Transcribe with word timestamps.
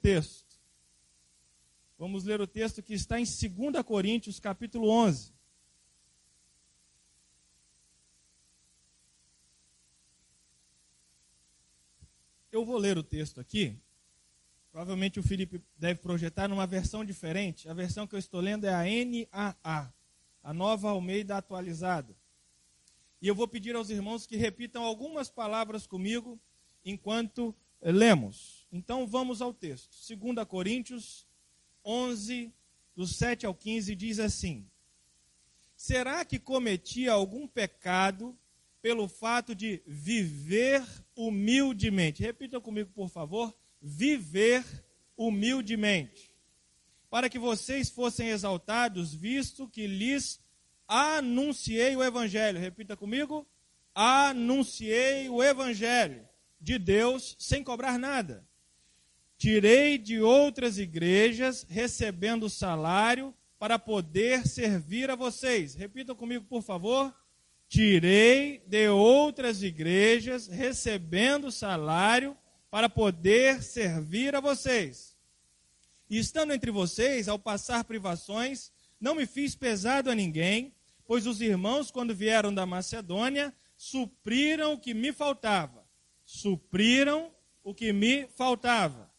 texto. 0.00 0.58
Vamos 1.98 2.24
ler 2.24 2.40
o 2.40 2.46
texto 2.46 2.82
que 2.82 2.94
está 2.94 3.20
em 3.20 3.24
2 3.24 3.84
Coríntios, 3.84 4.40
capítulo 4.40 4.88
11. 4.88 5.34
Eu 12.50 12.64
vou 12.64 12.78
ler 12.78 12.98
o 12.98 13.02
texto 13.02 13.40
aqui. 13.40 13.78
Provavelmente 14.72 15.20
o 15.20 15.22
Felipe 15.22 15.62
deve 15.76 16.00
projetar 16.00 16.48
numa 16.48 16.66
versão 16.66 17.04
diferente. 17.04 17.68
A 17.68 17.74
versão 17.74 18.06
que 18.06 18.14
eu 18.14 18.18
estou 18.18 18.40
lendo 18.40 18.64
é 18.64 18.72
a 18.72 18.84
NAA, 18.84 19.92
a 20.42 20.54
nova 20.54 20.90
Almeida 20.90 21.36
atualizada. 21.36 22.16
E 23.20 23.28
eu 23.28 23.34
vou 23.34 23.46
pedir 23.46 23.76
aos 23.76 23.90
irmãos 23.90 24.26
que 24.26 24.36
repitam 24.36 24.82
algumas 24.82 25.28
palavras 25.28 25.86
comigo 25.86 26.40
enquanto 26.84 27.54
lemos. 27.82 28.59
Então 28.72 29.06
vamos 29.06 29.42
ao 29.42 29.52
texto. 29.52 29.90
2 30.16 30.46
Coríntios 30.46 31.26
11, 31.84 32.52
do 32.94 33.06
7 33.06 33.46
ao 33.46 33.54
15, 33.54 33.94
diz 33.96 34.18
assim: 34.20 34.66
Será 35.76 36.24
que 36.24 36.38
cometi 36.38 37.08
algum 37.08 37.48
pecado 37.48 38.38
pelo 38.80 39.08
fato 39.08 39.54
de 39.54 39.82
viver 39.86 40.86
humildemente? 41.16 42.22
Repita 42.22 42.60
comigo, 42.60 42.90
por 42.94 43.08
favor. 43.08 43.54
Viver 43.82 44.64
humildemente. 45.16 46.30
Para 47.08 47.28
que 47.28 47.38
vocês 47.38 47.90
fossem 47.90 48.28
exaltados, 48.28 49.12
visto 49.12 49.66
que 49.68 49.86
lhes 49.86 50.38
anunciei 50.86 51.96
o 51.96 52.04
Evangelho. 52.04 52.60
Repita 52.60 52.96
comigo. 52.96 53.44
Anunciei 53.92 55.28
o 55.28 55.42
Evangelho 55.42 56.28
de 56.60 56.78
Deus 56.78 57.34
sem 57.38 57.64
cobrar 57.64 57.98
nada 57.98 58.48
Tirei 59.40 59.96
de 59.96 60.20
outras 60.20 60.76
igrejas, 60.76 61.64
recebendo 61.66 62.50
salário, 62.50 63.34
para 63.58 63.78
poder 63.78 64.46
servir 64.46 65.08
a 65.08 65.14
vocês. 65.14 65.74
Repitam 65.74 66.14
comigo, 66.14 66.44
por 66.44 66.60
favor. 66.60 67.10
Tirei 67.66 68.62
de 68.66 68.90
outras 68.90 69.62
igrejas, 69.62 70.46
recebendo 70.46 71.50
salário, 71.50 72.36
para 72.70 72.86
poder 72.90 73.62
servir 73.62 74.34
a 74.34 74.40
vocês. 74.40 75.16
E 76.10 76.18
estando 76.18 76.52
entre 76.52 76.70
vocês, 76.70 77.26
ao 77.26 77.38
passar 77.38 77.84
privações, 77.84 78.70
não 79.00 79.14
me 79.14 79.24
fiz 79.24 79.54
pesado 79.54 80.10
a 80.10 80.14
ninguém, 80.14 80.74
pois 81.06 81.26
os 81.26 81.40
irmãos, 81.40 81.90
quando 81.90 82.14
vieram 82.14 82.52
da 82.52 82.66
Macedônia, 82.66 83.54
supriram 83.74 84.74
o 84.74 84.78
que 84.78 84.92
me 84.92 85.14
faltava. 85.14 85.82
Supriram 86.26 87.32
o 87.64 87.72
que 87.72 87.90
me 87.90 88.26
faltava. 88.36 89.09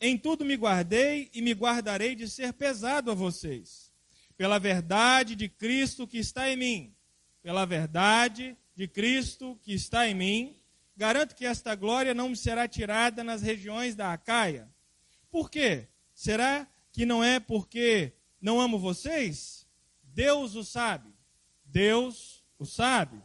Em 0.00 0.16
tudo 0.16 0.46
me 0.46 0.56
guardei 0.56 1.30
e 1.34 1.42
me 1.42 1.52
guardarei 1.52 2.14
de 2.14 2.26
ser 2.26 2.54
pesado 2.54 3.10
a 3.10 3.14
vocês, 3.14 3.92
pela 4.34 4.58
verdade 4.58 5.36
de 5.36 5.46
Cristo 5.46 6.06
que 6.06 6.16
está 6.16 6.48
em 6.50 6.56
mim. 6.56 6.94
Pela 7.42 7.66
verdade 7.66 8.56
de 8.74 8.88
Cristo 8.88 9.58
que 9.62 9.74
está 9.74 10.08
em 10.08 10.14
mim, 10.14 10.56
garanto 10.96 11.34
que 11.34 11.44
esta 11.44 11.74
glória 11.74 12.14
não 12.14 12.30
me 12.30 12.36
será 12.36 12.66
tirada 12.66 13.22
nas 13.22 13.42
regiões 13.42 13.94
da 13.94 14.12
Acaia. 14.12 14.68
Por 15.30 15.50
quê? 15.50 15.86
Será 16.14 16.66
que 16.92 17.04
não 17.04 17.22
é 17.22 17.38
porque 17.38 18.14
não 18.40 18.58
amo 18.58 18.78
vocês? 18.78 19.66
Deus 20.02 20.54
o 20.54 20.64
sabe. 20.64 21.10
Deus 21.64 22.42
o 22.58 22.64
sabe. 22.64 23.22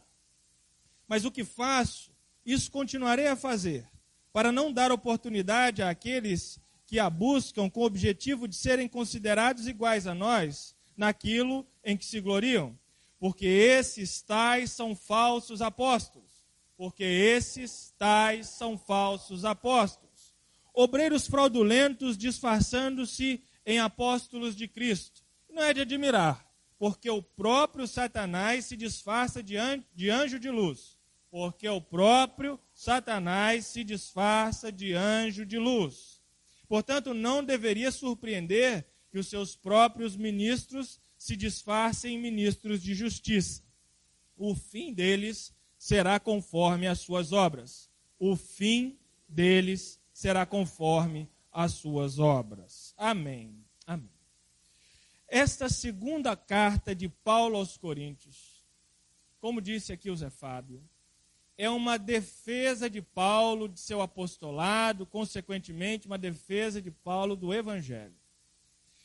Mas 1.08 1.24
o 1.24 1.30
que 1.30 1.44
faço, 1.44 2.10
isso 2.44 2.70
continuarei 2.70 3.28
a 3.28 3.36
fazer, 3.36 3.88
para 4.30 4.52
não 4.52 4.72
dar 4.72 4.92
oportunidade 4.92 5.82
àqueles 5.82 6.60
que 6.86 6.98
a 6.98 7.10
buscam 7.10 7.68
com 7.68 7.80
o 7.80 7.84
objetivo 7.84 8.46
de 8.46 8.54
serem 8.54 8.88
considerados 8.88 9.66
iguais 9.66 10.06
a 10.06 10.14
nós 10.14 10.74
naquilo 10.96 11.66
em 11.84 11.96
que 11.96 12.04
se 12.04 12.20
gloriam. 12.20 12.78
Porque 13.18 13.46
esses 13.46 14.22
tais 14.22 14.70
são 14.70 14.94
falsos 14.94 15.60
apóstolos. 15.60 16.46
Porque 16.76 17.04
esses 17.04 17.92
tais 17.98 18.48
são 18.48 18.78
falsos 18.78 19.44
apóstolos. 19.44 20.34
Obreiros 20.72 21.26
fraudulentos 21.26 22.16
disfarçando-se 22.18 23.42
em 23.64 23.78
apóstolos 23.78 24.54
de 24.54 24.68
Cristo. 24.68 25.24
Não 25.50 25.62
é 25.62 25.72
de 25.72 25.80
admirar, 25.80 26.46
porque 26.78 27.08
o 27.08 27.22
próprio 27.22 27.86
Satanás 27.86 28.66
se 28.66 28.76
disfarça 28.76 29.42
de 29.42 29.56
anjo 29.56 30.38
de 30.38 30.50
luz. 30.50 30.98
Porque 31.30 31.66
o 31.66 31.80
próprio 31.80 32.60
Satanás 32.74 33.66
se 33.66 33.82
disfarça 33.82 34.70
de 34.70 34.92
anjo 34.92 35.46
de 35.46 35.58
luz. 35.58 36.15
Portanto, 36.68 37.14
não 37.14 37.44
deveria 37.44 37.90
surpreender 37.90 38.86
que 39.10 39.18
os 39.18 39.28
seus 39.28 39.56
próprios 39.56 40.16
ministros 40.16 41.00
se 41.16 41.36
disfarcem 41.36 42.16
em 42.16 42.20
ministros 42.20 42.82
de 42.82 42.94
justiça. 42.94 43.62
O 44.36 44.54
fim 44.54 44.92
deles 44.92 45.54
será 45.78 46.20
conforme 46.20 46.86
as 46.86 47.00
suas 47.00 47.32
obras. 47.32 47.90
O 48.18 48.36
fim 48.36 48.98
deles 49.28 50.00
será 50.12 50.44
conforme 50.44 51.28
as 51.52 51.72
suas 51.72 52.18
obras. 52.18 52.94
Amém. 52.96 53.64
Amém. 53.86 54.10
Esta 55.28 55.68
segunda 55.68 56.36
carta 56.36 56.94
de 56.94 57.08
Paulo 57.08 57.56
aos 57.56 57.76
Coríntios, 57.76 58.64
como 59.40 59.60
disse 59.60 59.92
aqui 59.92 60.10
o 60.10 60.16
Zé 60.16 60.30
Fábio, 60.30 60.82
é 61.58 61.70
uma 61.70 61.98
defesa 61.98 62.88
de 62.90 63.00
Paulo 63.00 63.68
de 63.68 63.80
seu 63.80 64.02
apostolado, 64.02 65.06
consequentemente, 65.06 66.06
uma 66.06 66.18
defesa 66.18 66.82
de 66.82 66.90
Paulo 66.90 67.34
do 67.34 67.52
Evangelho. 67.52 68.14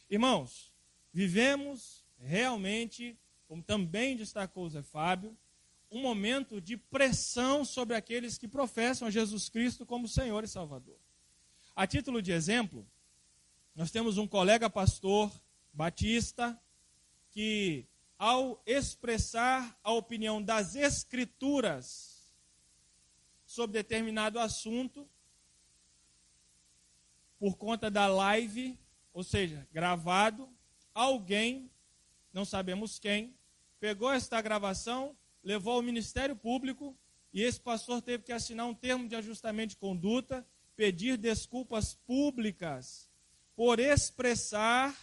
Irmãos, 0.10 0.74
vivemos 1.14 2.04
realmente, 2.18 3.18
como 3.48 3.64
também 3.64 4.18
destacou 4.18 4.70
Zé 4.70 4.82
Fábio, 4.82 5.36
um 5.90 6.02
momento 6.02 6.60
de 6.60 6.76
pressão 6.76 7.64
sobre 7.64 7.96
aqueles 7.96 8.38
que 8.38 8.48
professam 8.48 9.08
a 9.08 9.12
Jesus 9.12 9.50
Cristo 9.50 9.86
como 9.86 10.08
Senhor 10.08 10.44
e 10.44 10.48
Salvador. 10.48 10.98
A 11.76 11.88
título 11.88 12.22
de 12.22 12.32
exemplo, 12.32 12.86
nós 13.74 13.92
temos 13.92 14.18
um 14.18 14.28
colega 14.28 14.70
pastor 14.70 15.32
batista 15.74 16.60
que, 17.32 17.86
ao 18.18 18.62
expressar 18.66 19.78
a 19.82 19.94
opinião 19.94 20.42
das 20.42 20.76
Escrituras 20.76 22.11
sobre 23.52 23.74
determinado 23.74 24.40
assunto 24.40 25.06
por 27.38 27.58
conta 27.58 27.92
da 27.92 28.08
live, 28.08 28.80
ou 29.12 29.26
seja, 29.26 29.68
gravado, 29.74 30.48
alguém, 30.94 31.70
não 32.32 32.46
sabemos 32.46 32.98
quem, 32.98 33.36
pegou 33.78 34.10
esta 34.10 34.42
gravação, 34.42 35.18
levou 35.44 35.74
ao 35.74 35.82
Ministério 35.82 36.34
Público 36.34 36.98
e 37.34 37.42
esse 37.42 37.60
pastor 37.60 38.02
teve 38.02 38.24
que 38.24 38.32
assinar 38.32 38.66
um 38.68 38.74
termo 38.74 39.10
de 39.10 39.18
ajustamento 39.18 39.72
de 39.72 39.78
conduta, 39.78 40.48
pedir 40.78 41.18
desculpas 41.18 41.94
públicas 41.94 43.12
por 43.54 43.82
expressar 43.82 44.98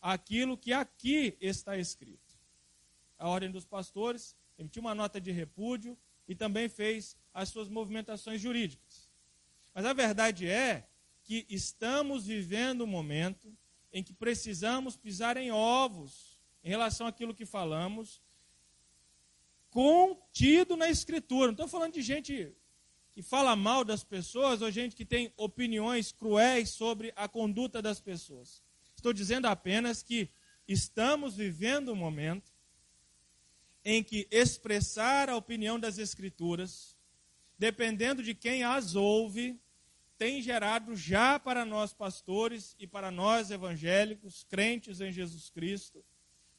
aquilo 0.00 0.56
que 0.56 0.72
aqui 0.72 1.36
está 1.42 1.76
escrito. 1.76 2.40
A 3.18 3.28
Ordem 3.28 3.50
dos 3.50 3.66
Pastores 3.66 4.34
emitiu 4.56 4.80
uma 4.80 4.94
nota 4.94 5.20
de 5.20 5.30
repúdio 5.30 5.94
e 6.26 6.34
também 6.34 6.70
fez 6.70 7.14
as 7.36 7.50
suas 7.50 7.68
movimentações 7.68 8.40
jurídicas. 8.40 9.10
Mas 9.74 9.84
a 9.84 9.92
verdade 9.92 10.48
é 10.48 10.88
que 11.22 11.44
estamos 11.50 12.24
vivendo 12.24 12.84
um 12.84 12.86
momento 12.86 13.54
em 13.92 14.02
que 14.02 14.14
precisamos 14.14 14.96
pisar 14.96 15.36
em 15.36 15.52
ovos 15.52 16.40
em 16.64 16.70
relação 16.70 17.06
àquilo 17.06 17.34
que 17.34 17.44
falamos, 17.44 18.22
contido 19.68 20.78
na 20.78 20.88
Escritura. 20.88 21.48
Não 21.48 21.52
estou 21.52 21.68
falando 21.68 21.92
de 21.92 22.00
gente 22.00 22.56
que 23.12 23.22
fala 23.22 23.54
mal 23.54 23.84
das 23.84 24.02
pessoas 24.02 24.62
ou 24.62 24.70
gente 24.70 24.96
que 24.96 25.04
tem 25.04 25.30
opiniões 25.36 26.12
cruéis 26.12 26.70
sobre 26.70 27.12
a 27.14 27.28
conduta 27.28 27.82
das 27.82 28.00
pessoas. 28.00 28.62
Estou 28.96 29.12
dizendo 29.12 29.46
apenas 29.46 30.02
que 30.02 30.30
estamos 30.66 31.36
vivendo 31.36 31.92
um 31.92 31.96
momento 31.96 32.50
em 33.84 34.02
que 34.02 34.26
expressar 34.30 35.28
a 35.28 35.36
opinião 35.36 35.78
das 35.78 35.98
Escrituras 35.98 36.95
dependendo 37.58 38.22
de 38.22 38.34
quem 38.34 38.64
as 38.64 38.94
ouve, 38.94 39.60
tem 40.18 40.40
gerado 40.40 40.96
já 40.96 41.38
para 41.38 41.64
nós 41.64 41.92
pastores 41.92 42.74
e 42.78 42.86
para 42.86 43.10
nós 43.10 43.50
evangélicos, 43.50 44.44
crentes 44.44 45.00
em 45.00 45.12
Jesus 45.12 45.50
Cristo, 45.50 46.04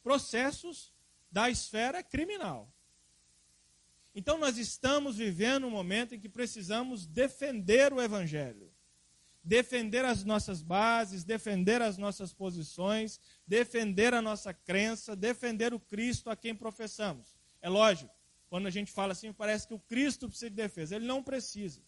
processos 0.03 0.93
da 1.31 1.49
esfera 1.49 2.03
criminal. 2.03 2.71
Então 4.13 4.37
nós 4.37 4.57
estamos 4.57 5.17
vivendo 5.17 5.67
um 5.67 5.71
momento 5.71 6.15
em 6.15 6.19
que 6.19 6.29
precisamos 6.29 7.05
defender 7.05 7.93
o 7.93 8.01
evangelho, 8.01 8.71
defender 9.43 10.03
as 10.03 10.23
nossas 10.23 10.61
bases, 10.61 11.23
defender 11.23 11.81
as 11.81 11.97
nossas 11.97 12.33
posições, 12.33 13.19
defender 13.45 14.13
a 14.13 14.21
nossa 14.21 14.53
crença, 14.53 15.15
defender 15.15 15.73
o 15.73 15.79
Cristo 15.79 16.29
a 16.29 16.35
quem 16.35 16.55
professamos. 16.55 17.37
É 17.61 17.69
lógico, 17.69 18.16
quando 18.49 18.67
a 18.67 18.69
gente 18.69 18.91
fala 18.91 19.11
assim, 19.11 19.33
parece 19.33 19.67
que 19.67 19.73
o 19.73 19.79
Cristo 19.79 20.27
precisa 20.27 20.49
de 20.49 20.55
defesa. 20.55 20.95
Ele 20.95 21.05
não 21.05 21.21
precisa. 21.21 21.81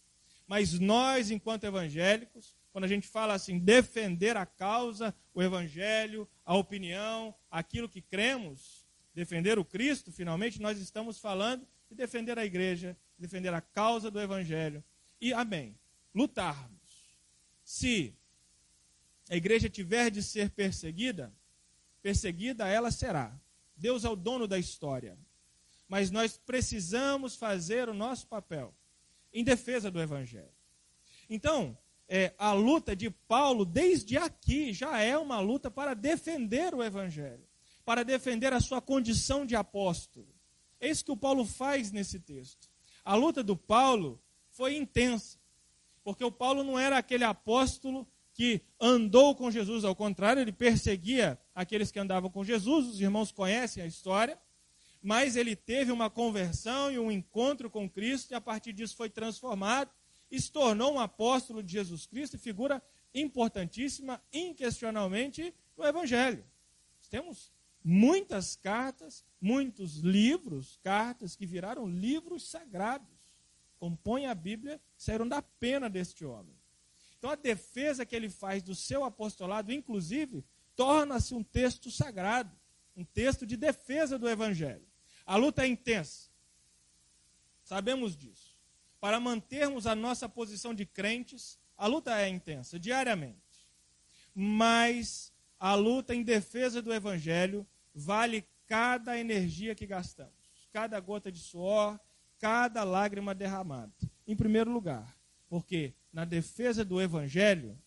Mas 0.47 0.79
nós, 0.79 1.31
enquanto 1.31 1.63
evangélicos, 1.63 2.57
quando 2.71 2.83
a 2.83 2.87
gente 2.87 3.07
fala 3.07 3.33
assim, 3.33 3.57
defender 3.59 4.35
a 4.35 4.45
causa, 4.45 5.13
o 5.33 5.41
evangelho, 5.41 6.27
a 6.45 6.55
opinião, 6.55 7.33
aquilo 7.49 7.87
que 7.87 8.01
cremos, 8.01 8.85
defender 9.13 9.57
o 9.57 9.65
Cristo, 9.65 10.11
finalmente, 10.11 10.61
nós 10.61 10.79
estamos 10.79 11.19
falando 11.19 11.67
de 11.89 11.95
defender 11.95 12.37
a 12.37 12.45
igreja, 12.45 12.97
defender 13.17 13.53
a 13.53 13.61
causa 13.61 14.11
do 14.11 14.19
evangelho. 14.19 14.83
E, 15.19 15.33
amém, 15.33 15.77
lutarmos. 16.13 16.79
Se 17.63 18.15
a 19.29 19.35
igreja 19.35 19.69
tiver 19.69 20.09
de 20.09 20.23
ser 20.23 20.49
perseguida, 20.49 21.33
perseguida 22.01 22.67
ela 22.67 22.91
será. 22.91 23.37
Deus 23.75 24.03
é 24.03 24.09
o 24.09 24.15
dono 24.15 24.47
da 24.47 24.57
história. 24.57 25.17
Mas 25.89 26.09
nós 26.11 26.37
precisamos 26.37 27.35
fazer 27.35 27.89
o 27.89 27.93
nosso 27.93 28.27
papel 28.27 28.73
em 29.33 29.43
defesa 29.43 29.91
do 29.91 29.99
evangelho. 29.99 30.53
Então, 31.29 31.77
é, 32.11 32.33
a 32.39 32.53
luta 32.53 32.95
de 32.95 33.11
Paulo, 33.11 33.63
desde 33.63 34.17
aqui, 34.17 34.73
já 34.73 34.99
é 34.99 35.15
uma 35.15 35.39
luta 35.39 35.69
para 35.69 35.93
defender 35.93 36.73
o 36.73 36.83
Evangelho, 36.83 37.47
para 37.85 38.03
defender 38.03 38.51
a 38.51 38.59
sua 38.59 38.81
condição 38.81 39.45
de 39.45 39.55
apóstolo. 39.55 40.27
É 40.79 40.89
isso 40.89 41.05
que 41.05 41.11
o 41.11 41.17
Paulo 41.17 41.45
faz 41.45 41.91
nesse 41.91 42.19
texto. 42.19 42.67
A 43.05 43.13
luta 43.13 43.43
do 43.43 43.55
Paulo 43.55 44.19
foi 44.49 44.75
intensa, 44.75 45.37
porque 46.03 46.23
o 46.23 46.31
Paulo 46.31 46.63
não 46.63 46.79
era 46.79 46.97
aquele 46.97 47.23
apóstolo 47.23 48.07
que 48.33 48.61
andou 48.79 49.35
com 49.35 49.51
Jesus, 49.51 49.83
ao 49.83 49.95
contrário, 49.95 50.41
ele 50.41 50.51
perseguia 50.51 51.37
aqueles 51.53 51.91
que 51.91 51.99
andavam 51.99 52.29
com 52.31 52.43
Jesus, 52.43 52.87
os 52.87 52.99
irmãos 52.99 53.31
conhecem 53.31 53.83
a 53.83 53.85
história, 53.85 54.39
mas 55.01 55.35
ele 55.35 55.55
teve 55.55 55.91
uma 55.91 56.09
conversão 56.09 56.91
e 56.91 56.99
um 56.99 57.11
encontro 57.11 57.69
com 57.69 57.89
Cristo, 57.89 58.31
e 58.31 58.35
a 58.35 58.41
partir 58.41 58.73
disso 58.73 58.95
foi 58.95 59.09
transformado 59.09 59.91
e 60.29 60.39
se 60.39 60.51
tornou 60.51 60.93
um 60.93 60.99
apóstolo 60.99 61.63
de 61.63 61.71
Jesus 61.71 62.05
Cristo 62.05 62.35
e 62.35 62.39
figura 62.39 62.81
importantíssima, 63.13 64.21
inquestionavelmente, 64.31 65.53
no 65.77 65.85
Evangelho. 65.85 66.45
Temos 67.09 67.51
muitas 67.83 68.55
cartas, 68.55 69.25
muitos 69.41 69.97
livros, 69.97 70.77
cartas 70.83 71.35
que 71.35 71.45
viraram 71.45 71.87
livros 71.87 72.47
sagrados, 72.47 73.07
compõem 73.79 74.27
a 74.27 74.35
Bíblia, 74.35 74.79
saíram 74.97 75.27
da 75.27 75.41
pena 75.41 75.89
deste 75.89 76.23
homem. 76.25 76.53
Então 77.17 77.31
a 77.31 77.35
defesa 77.35 78.05
que 78.05 78.15
ele 78.15 78.29
faz 78.29 78.61
do 78.61 78.75
seu 78.75 79.03
apostolado, 79.03 79.73
inclusive, 79.73 80.43
torna-se 80.75 81.33
um 81.33 81.43
texto 81.43 81.89
sagrado, 81.89 82.55
um 82.95 83.03
texto 83.03 83.45
de 83.45 83.57
defesa 83.57 84.19
do 84.19 84.29
Evangelho. 84.29 84.88
A 85.29 85.35
luta 85.35 85.63
é 85.63 85.67
intensa, 85.67 86.31
sabemos 87.63 88.17
disso 88.17 88.57
para 88.99 89.19
mantermos 89.19 89.85
a 89.85 89.93
nossa 89.93 90.27
posição 90.27 90.73
de 90.73 90.87
crentes, 90.87 91.59
a 91.77 91.85
luta 91.85 92.19
é 92.19 92.27
intensa, 92.27 92.79
diariamente. 92.79 93.37
Mas 94.33 95.31
a 95.59 95.75
luta 95.75 96.15
em 96.15 96.23
defesa 96.23 96.81
do 96.81 96.91
Evangelho 96.91 97.63
vale 97.93 98.43
cada 98.65 99.19
energia 99.19 99.75
que 99.75 99.85
gastamos, 99.85 100.33
cada 100.73 100.99
gota 100.99 101.31
de 101.31 101.37
suor, 101.37 101.99
cada 102.39 102.83
lágrima 102.83 103.35
derramada. 103.35 103.93
Em 104.27 104.35
primeiro 104.35 104.71
lugar, 104.71 105.15
porque 105.47 105.93
na 106.11 106.25
defesa 106.25 106.83
do 106.83 106.99
Evangelho, 106.99 107.77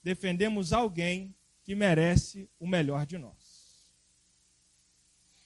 defendemos 0.00 0.72
alguém 0.72 1.34
que 1.64 1.74
merece 1.74 2.48
o 2.56 2.68
melhor 2.68 3.04
de 3.04 3.18
nós. 3.18 3.43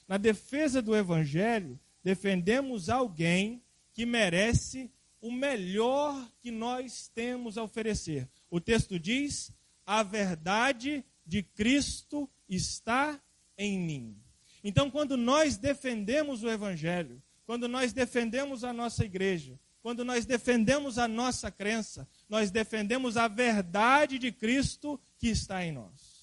Na 0.09 0.17
defesa 0.17 0.81
do 0.81 0.97
Evangelho, 0.97 1.79
defendemos 2.03 2.89
alguém 2.89 3.63
que 3.93 4.07
merece 4.07 4.91
o 5.21 5.31
melhor 5.31 6.29
que 6.41 6.51
nós 6.51 7.09
temos 7.15 7.59
a 7.59 7.63
oferecer. 7.63 8.27
O 8.51 8.61
texto 8.61 8.99
diz: 8.99 9.53
a 9.85 10.03
verdade 10.03 11.05
de 11.27 11.43
Cristo 11.43 12.29
está 12.49 13.21
em 13.57 13.79
mim. 13.79 14.17
Então, 14.65 14.91
quando 14.91 15.17
nós 15.17 15.59
defendemos 15.59 16.43
o 16.43 16.49
Evangelho, 16.49 17.23
quando 17.45 17.69
nós 17.69 17.93
defendemos 17.93 18.65
a 18.65 18.73
nossa 18.73 19.05
igreja, 19.05 19.59
quando 19.83 20.05
nós 20.05 20.25
defendemos 20.25 20.99
a 20.99 21.07
nossa 21.07 21.51
crença, 21.51 22.09
nós 22.29 22.51
defendemos 22.51 23.17
a 23.17 23.29
verdade 23.29 24.19
de 24.19 24.33
Cristo 24.33 25.01
que 25.19 25.29
está 25.29 25.65
em 25.65 25.73
nós. 25.73 26.19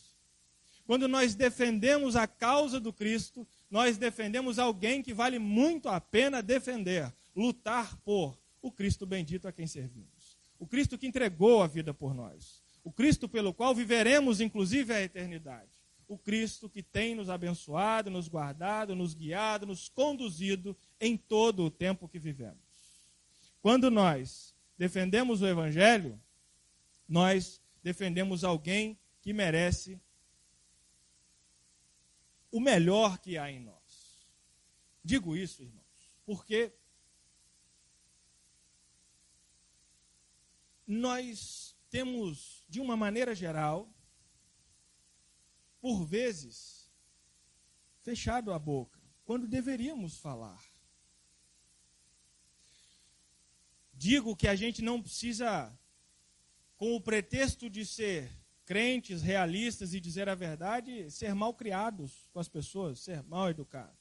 Quando 0.85 1.07
nós 1.07 1.33
defendemos 1.33 2.15
a 2.15 2.27
causa 2.27 2.79
do 2.79 2.93
Cristo, 2.93 3.47
nós 3.69 3.97
defendemos 3.97 4.59
alguém 4.59 5.01
que 5.01 5.13
vale 5.13 5.39
muito 5.39 5.89
a 5.89 5.99
pena 5.99 6.41
defender, 6.41 7.11
lutar 7.35 7.97
por, 7.97 8.37
o 8.61 8.71
Cristo 8.71 9.05
bendito 9.05 9.47
a 9.47 9.51
quem 9.51 9.67
servimos. 9.67 10.37
O 10.57 10.65
Cristo 10.65 10.97
que 10.97 11.07
entregou 11.07 11.61
a 11.61 11.67
vida 11.67 11.93
por 11.93 12.13
nós. 12.13 12.63
O 12.83 12.91
Cristo 12.91 13.27
pelo 13.27 13.53
qual 13.53 13.73
viveremos, 13.75 14.39
inclusive, 14.39 14.93
a 14.93 15.01
eternidade. 15.01 15.69
O 16.07 16.17
Cristo 16.17 16.69
que 16.69 16.83
tem 16.83 17.15
nos 17.15 17.29
abençoado, 17.29 18.11
nos 18.11 18.27
guardado, 18.27 18.95
nos 18.95 19.13
guiado, 19.13 19.65
nos 19.65 19.89
conduzido 19.89 20.77
em 20.99 21.17
todo 21.17 21.65
o 21.65 21.71
tempo 21.71 22.07
que 22.07 22.19
vivemos. 22.19 22.59
Quando 23.61 23.89
nós 23.89 24.53
defendemos 24.77 25.41
o 25.41 25.47
Evangelho, 25.47 26.19
nós 27.07 27.61
defendemos 27.83 28.43
alguém 28.43 28.97
que 29.21 29.33
merece 29.33 29.99
o 32.55 32.59
melhor 32.61 33.19
que 33.19 33.37
há 33.37 33.51
em 33.51 33.59
nós. 33.59 34.25
Digo 35.03 35.35
isso, 35.35 35.61
irmãos, 35.61 36.15
porque 36.25 36.73
nós 40.87 41.75
temos, 41.89 42.63
de 42.69 42.79
uma 42.79 42.95
maneira 42.95 43.35
geral, 43.35 43.93
por 45.81 46.05
vezes, 46.05 46.89
fechado 48.03 48.53
a 48.53 48.57
boca, 48.57 49.01
quando 49.25 49.49
deveríamos 49.49 50.17
falar. 50.17 50.63
Digo 53.93 54.33
que 54.33 54.47
a 54.47 54.55
gente 54.55 54.81
não 54.81 55.01
precisa, 55.01 55.77
com 56.77 56.95
o 56.95 57.01
pretexto 57.01 57.69
de 57.69 57.85
ser 57.85 58.31
crentes, 58.65 59.21
realistas 59.21 59.93
e 59.93 59.99
dizer 59.99 60.27
a 60.27 60.35
verdade, 60.35 61.09
ser 61.11 61.33
mal 61.35 61.53
criados 61.53 62.27
com 62.33 62.39
as 62.39 62.49
pessoas, 62.49 62.99
ser 62.99 63.23
mal 63.23 63.49
educados. 63.49 63.93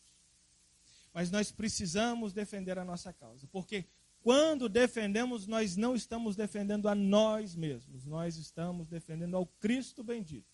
Mas 1.12 1.30
nós 1.30 1.52
precisamos 1.52 2.32
defender 2.32 2.78
a 2.78 2.84
nossa 2.84 3.12
causa, 3.12 3.46
porque 3.52 3.84
quando 4.22 4.70
defendemos, 4.70 5.46
nós 5.46 5.76
não 5.76 5.94
estamos 5.94 6.34
defendendo 6.34 6.88
a 6.88 6.94
nós 6.94 7.54
mesmos, 7.54 8.06
nós 8.06 8.36
estamos 8.36 8.88
defendendo 8.88 9.36
ao 9.36 9.46
Cristo 9.46 10.02
bendito, 10.02 10.46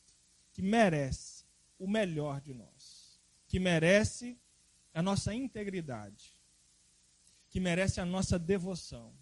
que 0.52 0.60
merece 0.60 1.44
o 1.79 1.88
melhor 1.88 2.40
de 2.40 2.52
nós, 2.52 3.20
que 3.46 3.60
merece 3.60 4.36
a 4.93 5.00
nossa 5.00 5.32
integridade, 5.32 6.32
que 7.48 7.60
merece 7.60 8.00
a 8.00 8.05
nossa 8.05 8.38
devoção, 8.38 9.14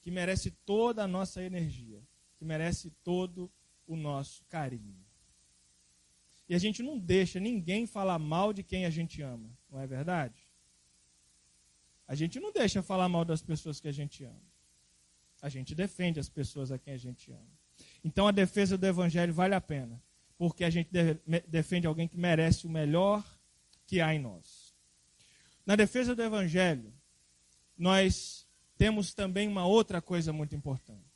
que 0.00 0.10
merece 0.10 0.50
toda 0.50 1.04
a 1.04 1.08
nossa 1.08 1.40
energia, 1.42 2.02
que 2.36 2.44
merece 2.44 2.90
todo 3.04 3.44
o 3.44 3.50
nosso 3.96 4.44
carinho. 4.46 5.04
E 6.48 6.54
a 6.54 6.58
gente 6.58 6.82
não 6.82 6.98
deixa 6.98 7.40
ninguém 7.40 7.86
falar 7.86 8.18
mal 8.18 8.52
de 8.52 8.62
quem 8.62 8.84
a 8.84 8.90
gente 8.90 9.22
ama, 9.22 9.50
não 9.70 9.80
é 9.80 9.86
verdade? 9.86 10.46
A 12.06 12.14
gente 12.14 12.38
não 12.38 12.52
deixa 12.52 12.82
falar 12.82 13.08
mal 13.08 13.24
das 13.24 13.42
pessoas 13.42 13.80
que 13.80 13.88
a 13.88 13.92
gente 13.92 14.24
ama. 14.24 14.52
A 15.40 15.48
gente 15.48 15.74
defende 15.74 16.20
as 16.20 16.28
pessoas 16.28 16.70
a 16.70 16.78
quem 16.78 16.92
a 16.94 16.98
gente 16.98 17.30
ama. 17.32 17.58
Então 18.04 18.26
a 18.26 18.32
defesa 18.32 18.76
do 18.76 18.86
evangelho 18.86 19.32
vale 19.32 19.54
a 19.54 19.60
pena, 19.60 20.02
porque 20.36 20.64
a 20.64 20.70
gente 20.70 20.90
defende 21.48 21.86
alguém 21.86 22.06
que 22.06 22.18
merece 22.18 22.66
o 22.66 22.70
melhor 22.70 23.24
que 23.86 24.00
há 24.00 24.14
em 24.14 24.18
nós. 24.18 24.74
Na 25.64 25.76
defesa 25.76 26.14
do 26.14 26.22
evangelho, 26.22 26.92
nós 27.78 28.46
temos 28.76 29.14
também 29.14 29.48
uma 29.48 29.64
outra 29.64 30.02
coisa 30.02 30.32
muito 30.32 30.54
importante. 30.54 31.11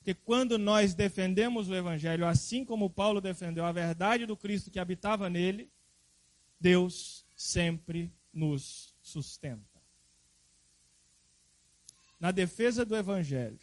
Porque 0.00 0.14
quando 0.14 0.58
nós 0.58 0.92
defendemos 0.92 1.68
o 1.68 1.74
evangelho, 1.74 2.26
assim 2.26 2.64
como 2.64 2.90
Paulo 2.90 3.20
defendeu 3.20 3.64
a 3.64 3.72
verdade 3.72 4.26
do 4.26 4.36
Cristo 4.36 4.70
que 4.70 4.80
habitava 4.80 5.30
nele, 5.30 5.70
Deus 6.58 7.24
sempre 7.36 8.12
nos 8.32 8.94
sustenta 9.00 9.70
na 12.20 12.30
defesa 12.30 12.84
do 12.84 12.94
Evangelho, 12.94 13.58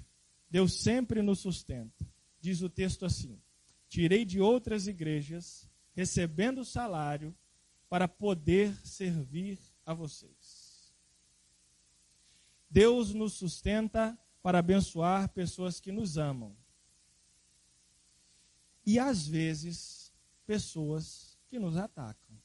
Deus 0.49 0.73
sempre 0.73 1.21
nos 1.21 1.39
sustenta. 1.39 2.03
Diz 2.41 2.63
o 2.63 2.69
texto 2.69 3.05
assim: 3.05 3.39
Tirei 3.87 4.25
de 4.25 4.41
outras 4.41 4.87
igrejas, 4.87 5.69
recebendo 5.93 6.65
salário, 6.65 7.35
para 7.87 8.07
poder 8.07 8.75
servir 8.83 9.59
a 9.85 9.93
vocês. 9.93 10.91
Deus 12.69 13.13
nos 13.13 13.33
sustenta 13.33 14.17
para 14.47 14.59
abençoar 14.59 15.27
pessoas 15.33 15.77
que 15.77 15.91
nos 15.91 16.17
amam. 16.17 16.55
E 18.85 18.97
às 18.97 19.27
vezes, 19.27 20.13
pessoas 20.45 21.37
que 21.49 21.59
nos 21.59 21.75
atacam. 21.75 22.41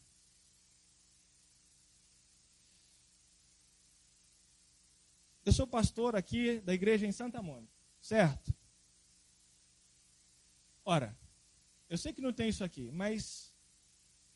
Eu 5.45 5.53
sou 5.53 5.65
pastor 5.65 6.17
aqui 6.17 6.59
da 6.63 6.75
igreja 6.75 7.07
em 7.07 7.13
Santa 7.13 7.41
Mônica, 7.41 7.73
certo? 8.01 8.53
Ora, 10.85 11.17
eu 11.89 11.97
sei 11.97 12.13
que 12.13 12.21
não 12.21 12.33
tem 12.33 12.49
isso 12.49 12.65
aqui, 12.65 12.91
mas 12.91 13.55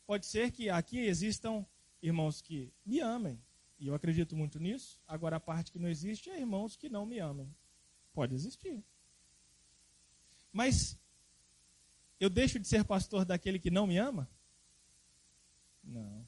pode 0.05 0.25
ser 0.25 0.51
que 0.51 0.69
aqui 0.69 0.99
existam 0.99 1.65
irmãos 2.01 2.41
que 2.41 2.73
me 2.85 3.01
amem, 3.01 3.37
e 3.79 3.87
eu 3.87 3.95
acredito 3.95 4.35
muito 4.35 4.59
nisso. 4.59 4.99
Agora, 5.07 5.35
a 5.35 5.39
parte 5.39 5.71
que 5.71 5.79
não 5.79 5.87
existe 5.87 6.29
é 6.29 6.39
irmãos 6.39 6.75
que 6.75 6.89
não 6.89 7.05
me 7.05 7.19
amem. 7.19 7.53
Pode 8.13 8.33
existir. 8.33 8.83
Mas 10.51 10.97
eu 12.19 12.29
deixo 12.29 12.59
de 12.59 12.67
ser 12.67 12.83
pastor 12.83 13.23
daquele 13.23 13.59
que 13.59 13.69
não 13.69 13.85
me 13.85 13.97
ama? 13.97 14.29
Não. 15.83 16.27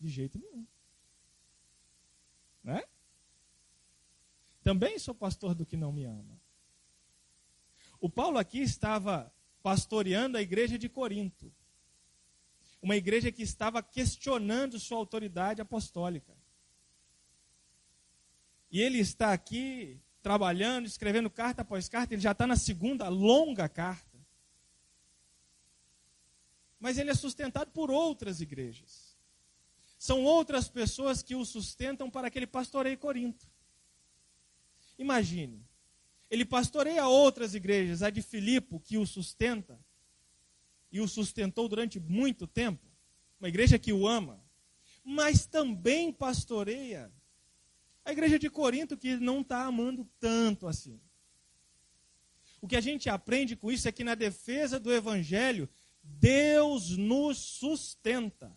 De 0.00 0.08
jeito 0.08 0.38
nenhum. 0.38 0.66
Né? 2.64 2.82
Também 4.62 4.98
sou 4.98 5.14
pastor 5.14 5.54
do 5.54 5.66
que 5.66 5.76
não 5.76 5.92
me 5.92 6.04
ama. 6.04 6.40
O 8.00 8.08
Paulo 8.08 8.38
aqui 8.38 8.60
estava 8.60 9.32
pastoreando 9.62 10.36
a 10.38 10.42
igreja 10.42 10.78
de 10.78 10.88
Corinto. 10.88 11.52
Uma 12.80 12.96
igreja 12.96 13.32
que 13.32 13.42
estava 13.42 13.82
questionando 13.82 14.78
sua 14.78 14.98
autoridade 14.98 15.60
apostólica. 15.60 16.36
E 18.70 18.80
ele 18.80 18.98
está 18.98 19.32
aqui 19.32 20.00
trabalhando, 20.22 20.86
escrevendo 20.86 21.30
carta 21.30 21.62
após 21.62 21.88
carta, 21.88 22.14
ele 22.14 22.20
já 22.20 22.32
está 22.32 22.46
na 22.46 22.56
segunda 22.56 23.08
longa 23.08 23.68
carta. 23.68 24.18
Mas 26.78 26.98
ele 26.98 27.10
é 27.10 27.14
sustentado 27.14 27.70
por 27.70 27.90
outras 27.90 28.40
igrejas. 28.40 29.16
São 29.98 30.22
outras 30.24 30.68
pessoas 30.68 31.22
que 31.22 31.34
o 31.34 31.44
sustentam 31.44 32.10
para 32.10 32.28
que 32.28 32.38
ele 32.38 32.46
pastoreie 32.46 32.96
Corinto. 32.96 33.48
Imagine, 34.98 35.64
ele 36.30 36.44
pastoreia 36.44 37.06
outras 37.06 37.54
igrejas, 37.54 38.02
a 38.02 38.10
de 38.10 38.22
Filipe, 38.22 38.78
que 38.80 38.98
o 38.98 39.06
sustenta, 39.06 39.78
e 40.90 41.00
o 41.00 41.08
sustentou 41.08 41.68
durante 41.68 41.98
muito 42.00 42.46
tempo, 42.46 42.86
uma 43.38 43.48
igreja 43.48 43.78
que 43.78 43.92
o 43.92 44.06
ama, 44.06 44.42
mas 45.04 45.46
também 45.46 46.12
pastoreia 46.12 47.12
a 48.06 48.12
igreja 48.12 48.38
de 48.38 48.48
Corinto, 48.48 48.96
que 48.96 49.16
não 49.16 49.40
está 49.40 49.64
amando 49.64 50.08
tanto 50.20 50.68
assim. 50.68 51.00
O 52.60 52.68
que 52.68 52.76
a 52.76 52.80
gente 52.80 53.10
aprende 53.10 53.56
com 53.56 53.68
isso 53.70 53.88
é 53.88 53.92
que 53.92 54.04
na 54.04 54.14
defesa 54.14 54.78
do 54.78 54.94
evangelho, 54.94 55.68
Deus 56.04 56.96
nos 56.96 57.36
sustenta. 57.36 58.56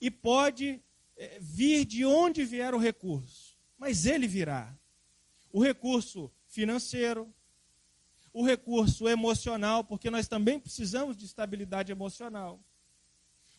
E 0.00 0.10
pode 0.10 0.82
é, 1.16 1.38
vir 1.40 1.84
de 1.84 2.04
onde 2.04 2.44
vier 2.44 2.74
o 2.74 2.78
recurso, 2.78 3.56
mas 3.78 4.04
ele 4.04 4.26
virá. 4.26 4.76
O 5.52 5.62
recurso 5.62 6.28
financeiro, 6.48 7.32
o 8.36 8.44
recurso 8.44 9.08
emocional, 9.08 9.82
porque 9.84 10.10
nós 10.10 10.28
também 10.28 10.60
precisamos 10.60 11.16
de 11.16 11.24
estabilidade 11.24 11.90
emocional. 11.90 12.60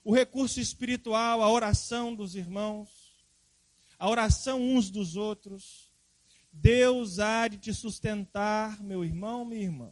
O 0.03 0.13
recurso 0.13 0.59
espiritual, 0.59 1.41
a 1.41 1.51
oração 1.51 2.13
dos 2.13 2.35
irmãos 2.35 3.07
a 3.99 4.09
oração 4.09 4.61
uns 4.61 4.89
dos 4.89 5.15
outros. 5.15 5.91
Deus 6.51 7.19
há 7.19 7.47
de 7.47 7.57
te 7.57 7.73
sustentar, 7.73 8.81
meu 8.81 9.03
irmão, 9.03 9.45
minha 9.45 9.63
irmã, 9.63 9.91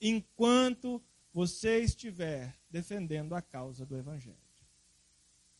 enquanto 0.00 1.02
você 1.32 1.80
estiver 1.80 2.56
defendendo 2.68 3.34
a 3.34 3.42
causa 3.42 3.86
do 3.86 3.96
Evangelho. 3.96 4.36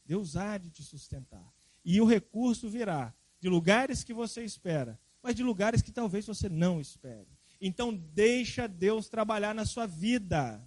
Deus 0.05 0.37
há 0.37 0.59
de 0.59 0.71
te 0.71 0.83
sustentar. 0.83 1.53
E 1.85 2.01
o 2.01 2.05
recurso 2.05 2.69
virá 2.69 3.15
de 3.39 3.49
lugares 3.49 4.03
que 4.03 4.13
você 4.13 4.45
espera, 4.45 4.99
mas 5.23 5.37
de 5.37 5.43
lugares 5.43 5.83
que 5.83 5.93
talvez 5.93 6.27
você 6.27 6.49
não 6.49 6.81
espere. 6.81 7.29
Então, 7.61 7.95
deixa 7.95 8.67
Deus 8.67 9.09
trabalhar 9.09 9.55
na 9.55 9.65
sua 9.65 9.87
vida. 9.87 10.65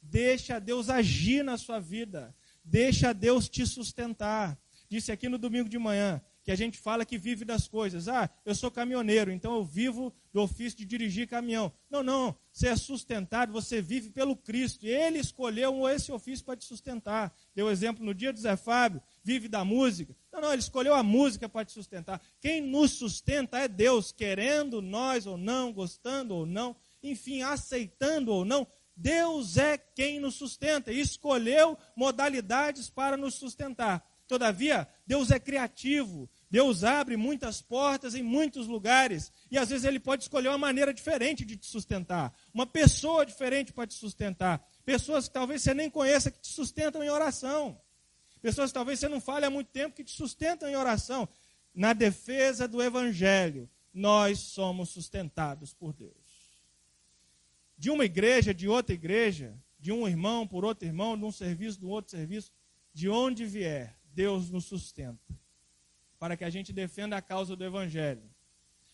Deixa 0.00 0.58
Deus 0.58 0.90
agir 0.90 1.44
na 1.44 1.56
sua 1.56 1.78
vida. 1.78 2.34
Deixa 2.64 3.12
Deus 3.12 3.48
te 3.48 3.66
sustentar. 3.66 4.58
Disse 4.88 5.12
aqui 5.12 5.28
no 5.28 5.38
domingo 5.38 5.68
de 5.68 5.78
manhã: 5.78 6.20
que 6.42 6.50
a 6.50 6.56
gente 6.56 6.78
fala 6.78 7.04
que 7.04 7.16
vive 7.16 7.44
das 7.44 7.68
coisas. 7.68 8.08
Ah, 8.08 8.28
eu 8.44 8.54
sou 8.54 8.70
caminhoneiro, 8.70 9.30
então 9.30 9.54
eu 9.54 9.64
vivo 9.64 10.12
do 10.32 10.40
ofício 10.40 10.78
de 10.78 10.84
dirigir 10.84 11.28
caminhão. 11.28 11.72
Não, 11.88 12.02
não. 12.02 12.36
Você 12.52 12.68
é 12.68 12.76
sustentado, 12.76 13.52
você 13.52 13.80
vive 13.80 14.10
pelo 14.10 14.36
Cristo. 14.36 14.86
Ele 14.86 15.18
escolheu 15.18 15.88
esse 15.88 16.10
ofício 16.10 16.44
para 16.44 16.56
te 16.56 16.64
sustentar. 16.64 17.32
Deu 17.54 17.70
exemplo 17.70 18.04
no 18.04 18.12
dia 18.12 18.32
do 18.32 18.40
Zé 18.40 18.56
Fábio, 18.56 19.00
vive 19.22 19.48
da 19.48 19.64
música. 19.64 20.14
Não, 20.32 20.40
não, 20.40 20.52
Ele 20.52 20.60
escolheu 20.60 20.94
a 20.94 21.02
música 21.02 21.48
para 21.48 21.64
te 21.64 21.72
sustentar. 21.72 22.20
Quem 22.40 22.60
nos 22.60 22.92
sustenta 22.92 23.58
é 23.58 23.68
Deus, 23.68 24.12
querendo 24.12 24.80
nós 24.82 25.26
ou 25.26 25.36
não, 25.36 25.72
gostando 25.72 26.34
ou 26.34 26.46
não, 26.46 26.76
enfim, 27.02 27.42
aceitando 27.42 28.32
ou 28.32 28.44
não. 28.44 28.66
Deus 28.96 29.56
é 29.56 29.78
quem 29.78 30.20
nos 30.20 30.34
sustenta 30.34 30.92
e 30.92 31.00
escolheu 31.00 31.78
modalidades 31.96 32.90
para 32.90 33.16
nos 33.16 33.34
sustentar. 33.34 34.06
Todavia, 34.26 34.88
Deus 35.06 35.30
é 35.30 35.38
criativo. 35.38 36.28
Deus 36.50 36.84
abre 36.84 37.16
muitas 37.16 37.60
portas 37.60 38.14
em 38.14 38.22
muitos 38.22 38.66
lugares. 38.66 39.32
E 39.50 39.58
às 39.58 39.68
vezes 39.70 39.84
Ele 39.84 40.00
pode 40.00 40.22
escolher 40.22 40.48
uma 40.48 40.58
maneira 40.58 40.92
diferente 40.92 41.44
de 41.44 41.56
te 41.56 41.66
sustentar. 41.66 42.32
Uma 42.52 42.66
pessoa 42.66 43.26
diferente 43.26 43.72
para 43.72 43.86
te 43.86 43.94
sustentar. 43.94 44.66
Pessoas 44.84 45.28
que 45.28 45.34
talvez 45.34 45.62
você 45.62 45.74
nem 45.74 45.90
conheça 45.90 46.30
que 46.30 46.40
te 46.40 46.48
sustentam 46.48 47.02
em 47.02 47.10
oração. 47.10 47.78
Pessoas 48.42 48.70
que 48.70 48.74
talvez 48.74 48.98
você 48.98 49.08
não 49.08 49.20
fale 49.20 49.46
há 49.46 49.50
muito 49.50 49.68
tempo 49.68 49.94
que 49.94 50.04
te 50.04 50.12
sustentam 50.12 50.68
em 50.68 50.76
oração. 50.76 51.28
Na 51.74 51.94
defesa 51.94 52.68
do 52.68 52.82
Evangelho, 52.82 53.70
nós 53.94 54.38
somos 54.40 54.90
sustentados 54.90 55.72
por 55.72 55.94
Deus. 55.94 56.12
De 57.78 57.88
uma 57.88 58.04
igreja, 58.04 58.52
de 58.52 58.68
outra 58.68 58.94
igreja, 58.94 59.56
de 59.78 59.90
um 59.90 60.06
irmão 60.06 60.46
por 60.46 60.64
outro 60.64 60.86
irmão, 60.86 61.16
de 61.16 61.24
um 61.24 61.32
serviço, 61.32 61.78
de 61.78 61.86
um 61.86 61.90
outro 61.90 62.10
serviço, 62.10 62.52
de 62.92 63.08
onde 63.08 63.46
vier, 63.46 63.96
Deus 64.12 64.50
nos 64.50 64.66
sustenta 64.66 65.42
para 66.22 66.36
que 66.36 66.44
a 66.44 66.50
gente 66.50 66.72
defenda 66.72 67.16
a 67.16 67.20
causa 67.20 67.56
do 67.56 67.64
Evangelho. 67.64 68.22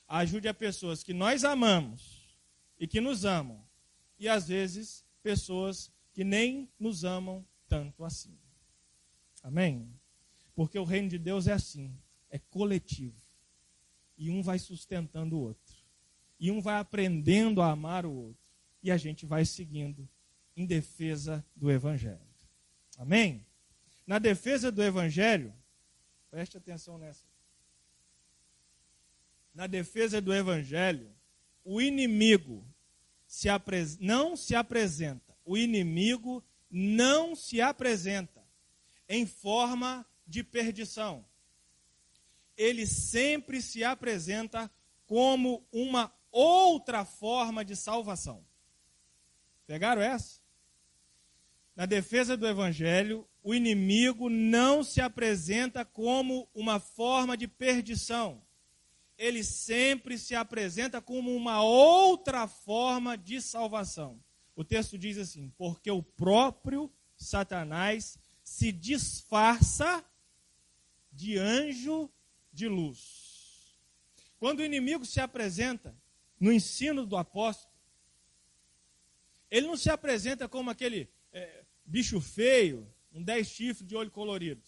Ajude 0.09 0.49
a 0.49 0.55
pessoas 0.55 1.02
que 1.02 1.12
nós 1.12 1.45
amamos 1.45 2.26
e 2.78 2.87
que 2.87 3.02
nos 3.02 3.26
amam, 3.26 3.62
e 4.19 4.26
às 4.26 4.49
vezes 4.49 5.05
pessoas 5.23 5.93
que 6.14 6.25
nem 6.25 6.71
nos 6.81 7.05
amam 7.05 7.45
tanto 7.69 8.02
assim. 8.02 8.35
Amém? 9.49 9.90
Porque 10.55 10.78
o 10.78 10.85
reino 10.85 11.09
de 11.09 11.19
Deus 11.19 11.47
é 11.47 11.55
assim, 11.55 11.97
é 12.28 12.38
coletivo. 12.38 13.19
E 14.19 14.31
um 14.31 14.43
vai 14.43 14.59
sustentando 14.59 15.38
o 15.38 15.40
outro. 15.40 15.75
E 16.38 16.50
um 16.50 16.61
vai 16.61 16.78
aprendendo 16.78 17.62
a 17.62 17.71
amar 17.71 18.05
o 18.05 18.12
outro. 18.12 18.43
E 18.83 18.90
a 18.90 18.99
gente 18.99 19.25
vai 19.25 19.47
seguindo 19.47 20.07
em 20.55 20.67
defesa 20.67 21.43
do 21.57 21.71
Evangelho. 21.71 22.28
Amém? 22.99 23.43
na 24.07 24.19
defesa 24.19 24.73
do 24.73 24.83
Evangelho, 24.83 25.55
preste 26.31 26.57
atenção 26.57 26.97
nessa. 26.97 27.26
Na 29.55 29.67
defesa 29.67 30.21
do 30.21 30.33
Evangelho, 30.35 31.11
o 31.62 31.81
inimigo 31.81 32.67
se 33.26 33.49
não 34.00 34.35
se 34.35 34.55
apresenta, 34.55 35.37
o 35.45 35.57
inimigo 35.57 36.43
não 36.71 37.35
se 37.35 37.61
apresenta 37.61 38.48
em 39.09 39.27
forma 39.27 40.07
de 40.27 40.45
perdição. 40.45 41.25
Ele 42.57 42.87
sempre 42.87 43.62
se 43.62 43.83
apresenta 43.83 44.71
como 45.07 45.67
uma 45.73 46.12
outra 46.31 47.05
forma 47.05 47.65
de 47.65 47.75
salvação. 47.75 48.45
Pegaram 49.67 50.03
essa? 50.03 50.41
Na 51.75 51.87
defesa 51.87 52.37
do 52.37 52.47
Evangelho, 52.47 53.27
o 53.43 53.55
inimigo 53.55 54.29
não 54.29 54.83
se 54.83 55.00
apresenta 55.00 55.85
como 55.85 56.49
uma 56.53 56.81
forma 56.81 57.37
de 57.37 57.47
perdição. 57.47 58.43
Ele 59.17 59.43
sempre 59.43 60.19
se 60.19 60.35
apresenta 60.35 61.00
como 61.00 61.35
uma 61.35 61.62
outra 61.62 62.47
forma 62.47 63.17
de 63.17 63.41
salvação. 63.41 64.21
O 64.55 64.65
texto 64.65 64.99
diz 64.99 65.19
assim: 65.19 65.53
porque 65.57 65.91
o 65.91 66.03
próprio 66.03 66.93
Satanás 67.17 68.19
se 68.49 68.73
disfarça 68.73 70.02
de 71.12 71.37
anjo 71.37 72.11
de 72.50 72.67
luz. 72.67 73.78
Quando 74.40 74.61
o 74.61 74.64
inimigo 74.64 75.05
se 75.05 75.21
apresenta 75.21 75.95
no 76.40 76.50
ensino 76.50 77.05
do 77.05 77.17
apóstolo, 77.17 77.73
ele 79.50 79.67
não 79.67 79.76
se 79.76 79.90
apresenta 79.90 80.49
como 80.49 80.71
aquele 80.71 81.11
é, 81.31 81.62
bicho 81.85 82.21
feio, 82.23 82.90
um 83.12 83.23
dez 83.23 83.49
chifres 83.49 83.87
de 83.87 83.95
olho 83.95 84.11
colorido. 84.11 84.62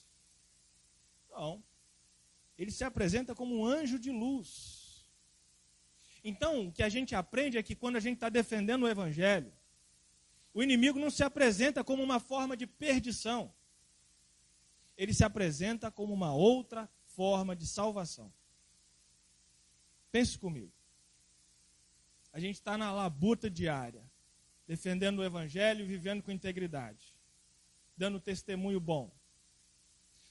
Não. 1.30 1.64
Ele 2.58 2.70
se 2.70 2.84
apresenta 2.84 3.34
como 3.34 3.56
um 3.56 3.64
anjo 3.64 3.98
de 3.98 4.10
luz. 4.10 5.10
Então, 6.22 6.68
o 6.68 6.72
que 6.72 6.82
a 6.82 6.88
gente 6.90 7.14
aprende 7.14 7.56
é 7.56 7.62
que 7.62 7.74
quando 7.74 7.96
a 7.96 8.00
gente 8.00 8.16
está 8.16 8.28
defendendo 8.28 8.82
o 8.82 8.88
Evangelho, 8.88 9.50
o 10.52 10.62
inimigo 10.62 10.98
não 10.98 11.10
se 11.10 11.24
apresenta 11.24 11.82
como 11.82 12.02
uma 12.02 12.20
forma 12.20 12.54
de 12.54 12.66
perdição. 12.66 13.52
Ele 15.00 15.14
se 15.14 15.24
apresenta 15.24 15.90
como 15.90 16.12
uma 16.12 16.34
outra 16.34 16.86
forma 17.16 17.56
de 17.56 17.66
salvação. 17.66 18.30
Pense 20.12 20.38
comigo. 20.38 20.70
A 22.34 22.38
gente 22.38 22.56
está 22.56 22.76
na 22.76 22.92
labuta 22.92 23.48
diária. 23.48 24.04
defendendo 24.66 25.18
o 25.18 25.24
evangelho 25.24 25.84
vivendo 25.84 26.22
com 26.22 26.30
integridade, 26.30 27.16
dando 27.96 28.20
testemunho 28.20 28.78
bom. 28.78 29.10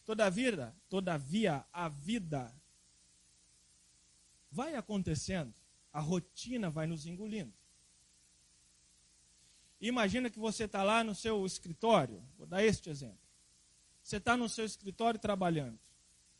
Todavia, 0.06 0.74
todavia 0.88 1.66
a 1.74 1.90
vida 1.90 2.50
vai 4.50 4.76
acontecendo, 4.76 5.54
a 5.92 6.00
rotina 6.00 6.70
vai 6.70 6.88
nos 6.88 7.06
engolindo. 7.06 7.54
Imagina 9.82 10.30
que 10.30 10.40
você 10.40 10.64
está 10.64 10.84
lá 10.84 11.04
no 11.04 11.14
seu 11.14 11.46
escritório, 11.46 12.24
vou 12.38 12.48
dar 12.48 12.64
este 12.64 12.90
exemplo. 12.90 13.29
Você 14.10 14.18
está 14.18 14.36
no 14.36 14.50
seu 14.50 14.66
escritório 14.66 15.20
trabalhando 15.20 15.78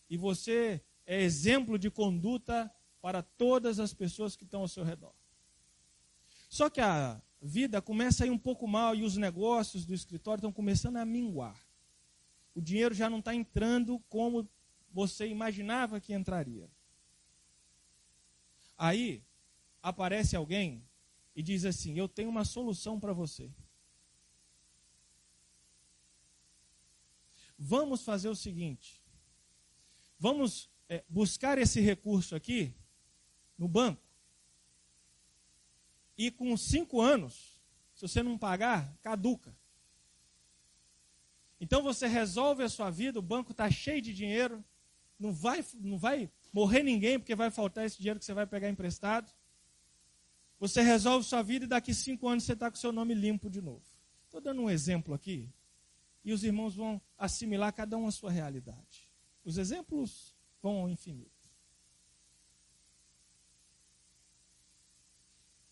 e 0.10 0.18
você 0.18 0.84
é 1.06 1.22
exemplo 1.22 1.78
de 1.78 1.92
conduta 1.92 2.74
para 3.00 3.22
todas 3.22 3.80
as 3.80 3.94
pessoas 3.94 4.36
que 4.36 4.44
estão 4.44 4.62
ao 4.62 4.68
seu 4.68 4.84
redor. 4.84 5.14
Só 6.50 6.68
que 6.68 6.82
a 6.82 7.22
vida 7.40 7.80
começa 7.80 8.24
a 8.24 8.28
ir 8.28 8.32
um 8.32 8.40
pouco 8.40 8.68
mal 8.68 8.96
e 8.96 9.04
os 9.04 9.18
negócios 9.18 9.86
do 9.86 9.94
escritório 9.94 10.40
estão 10.40 10.52
começando 10.52 10.98
a 10.98 11.06
minguar. 11.06 11.56
O 12.56 12.60
dinheiro 12.60 12.96
já 12.96 13.08
não 13.08 13.20
está 13.20 13.36
entrando 13.36 14.00
como 14.10 14.50
você 14.92 15.28
imaginava 15.28 16.02
que 16.02 16.12
entraria. 16.12 16.68
Aí 18.76 19.24
aparece 19.80 20.36
alguém 20.36 20.84
e 21.36 21.44
diz 21.44 21.66
assim: 21.66 22.00
Eu 22.00 22.10
tenho 22.10 22.30
uma 22.30 22.46
solução 22.46 23.00
para 23.00 23.14
você. 23.14 23.52
Vamos 27.62 28.04
fazer 28.04 28.30
o 28.30 28.36
seguinte: 28.36 29.02
vamos 30.18 30.70
é, 30.88 31.04
buscar 31.10 31.58
esse 31.58 31.82
recurso 31.82 32.34
aqui 32.34 32.74
no 33.58 33.68
banco 33.68 34.02
e 36.18 36.32
com 36.32 36.56
cinco 36.56 37.02
anos, 37.02 37.62
se 37.94 38.02
você 38.02 38.24
não 38.24 38.38
pagar, 38.38 38.98
caduca. 39.02 39.54
Então 41.60 41.84
você 41.84 42.08
resolve 42.08 42.64
a 42.64 42.70
sua 42.70 42.90
vida, 42.90 43.20
o 43.20 43.22
banco 43.22 43.52
está 43.52 43.70
cheio 43.70 44.02
de 44.02 44.14
dinheiro, 44.14 44.64
não 45.20 45.34
vai, 45.34 45.64
não 45.76 45.98
vai 45.98 46.32
morrer 46.54 46.82
ninguém 46.82 47.20
porque 47.20 47.36
vai 47.36 47.52
faltar 47.52 47.86
esse 47.86 47.98
dinheiro 47.98 48.20
que 48.20 48.26
você 48.26 48.34
vai 48.34 48.48
pegar 48.48 48.70
emprestado. 48.70 49.30
Você 50.60 50.82
resolve 50.82 51.26
sua 51.26 51.42
vida 51.42 51.66
e 51.66 51.68
daqui 51.68 51.94
cinco 51.94 52.28
anos 52.28 52.46
você 52.46 52.54
está 52.54 52.72
com 52.72 52.78
seu 52.78 52.94
nome 52.94 53.14
limpo 53.14 53.50
de 53.50 53.62
novo. 53.62 53.84
Estou 54.26 54.40
dando 54.40 54.62
um 54.62 54.70
exemplo 54.70 55.14
aqui 55.14 55.50
e 56.24 56.32
os 56.32 56.44
irmãos 56.44 56.76
vão 56.76 57.02
assimilar 57.20 57.74
cada 57.74 57.98
um 57.98 58.08
a 58.08 58.12
sua 58.12 58.32
realidade. 58.32 59.08
Os 59.44 59.58
exemplos 59.58 60.34
vão 60.62 60.78
ao 60.78 60.90
infinito. 60.90 61.30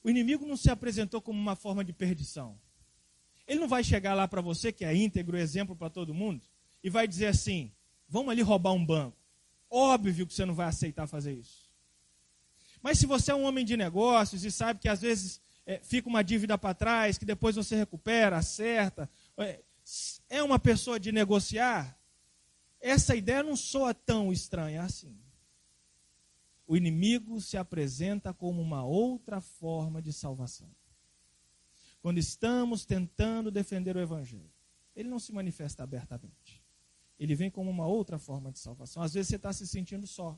O 0.03 0.09
inimigo 0.09 0.45
não 0.45 0.55
se 0.55 0.69
apresentou 0.69 1.21
como 1.21 1.39
uma 1.39 1.55
forma 1.55 1.83
de 1.83 1.93
perdição. 1.93 2.59
Ele 3.47 3.59
não 3.59 3.67
vai 3.67 3.83
chegar 3.83 4.13
lá 4.13 4.27
para 4.27 4.41
você, 4.41 4.71
que 4.71 4.85
é 4.85 4.95
íntegro, 4.95 5.37
exemplo 5.37 5.75
para 5.75 5.89
todo 5.89 6.13
mundo, 6.13 6.45
e 6.83 6.89
vai 6.89 7.07
dizer 7.07 7.27
assim: 7.27 7.71
vamos 8.07 8.31
ali 8.31 8.41
roubar 8.41 8.73
um 8.73 8.85
banco. 8.85 9.17
Óbvio 9.69 10.27
que 10.27 10.33
você 10.33 10.45
não 10.45 10.53
vai 10.53 10.67
aceitar 10.67 11.07
fazer 11.07 11.33
isso. 11.33 11.69
Mas 12.81 12.99
se 12.99 13.05
você 13.05 13.31
é 13.31 13.35
um 13.35 13.43
homem 13.43 13.65
de 13.65 13.75
negócios 13.75 14.45
e 14.45 14.51
sabe 14.51 14.79
que 14.79 14.87
às 14.87 15.01
vezes 15.01 15.41
é, 15.65 15.79
fica 15.79 16.07
uma 16.07 16.23
dívida 16.23 16.57
para 16.57 16.73
trás, 16.73 17.17
que 17.17 17.25
depois 17.25 17.55
você 17.55 17.75
recupera, 17.75 18.37
acerta, 18.37 19.09
é, 19.37 19.61
é 20.29 20.41
uma 20.43 20.59
pessoa 20.59 20.99
de 20.99 21.11
negociar, 21.11 21.97
essa 22.79 23.15
ideia 23.15 23.43
não 23.43 23.55
soa 23.55 23.93
tão 23.93 24.31
estranha 24.31 24.83
assim 24.83 25.17
o 26.67 26.75
inimigo 26.75 27.39
se 27.39 27.57
apresenta 27.57 28.33
como 28.33 28.61
uma 28.61 28.83
outra 28.83 29.39
forma 29.39 30.01
de 30.01 30.11
salvação. 30.11 30.69
Quando 32.01 32.17
estamos 32.17 32.85
tentando 32.85 33.49
defender 33.49 33.95
o 33.95 34.01
Evangelho, 34.01 34.51
ele 34.93 35.07
não 35.07 35.17
se 35.17 35.31
manifesta 35.31 35.83
abertamente. 35.83 36.61
Ele 37.17 37.33
vem 37.35 37.49
como 37.49 37.71
uma 37.71 37.87
outra 37.87 38.19
forma 38.19 38.51
de 38.51 38.59
salvação. 38.59 39.01
Às 39.01 39.13
vezes 39.13 39.29
você 39.29 39.37
está 39.37 39.53
se 39.53 39.65
sentindo 39.65 40.05
só. 40.05 40.37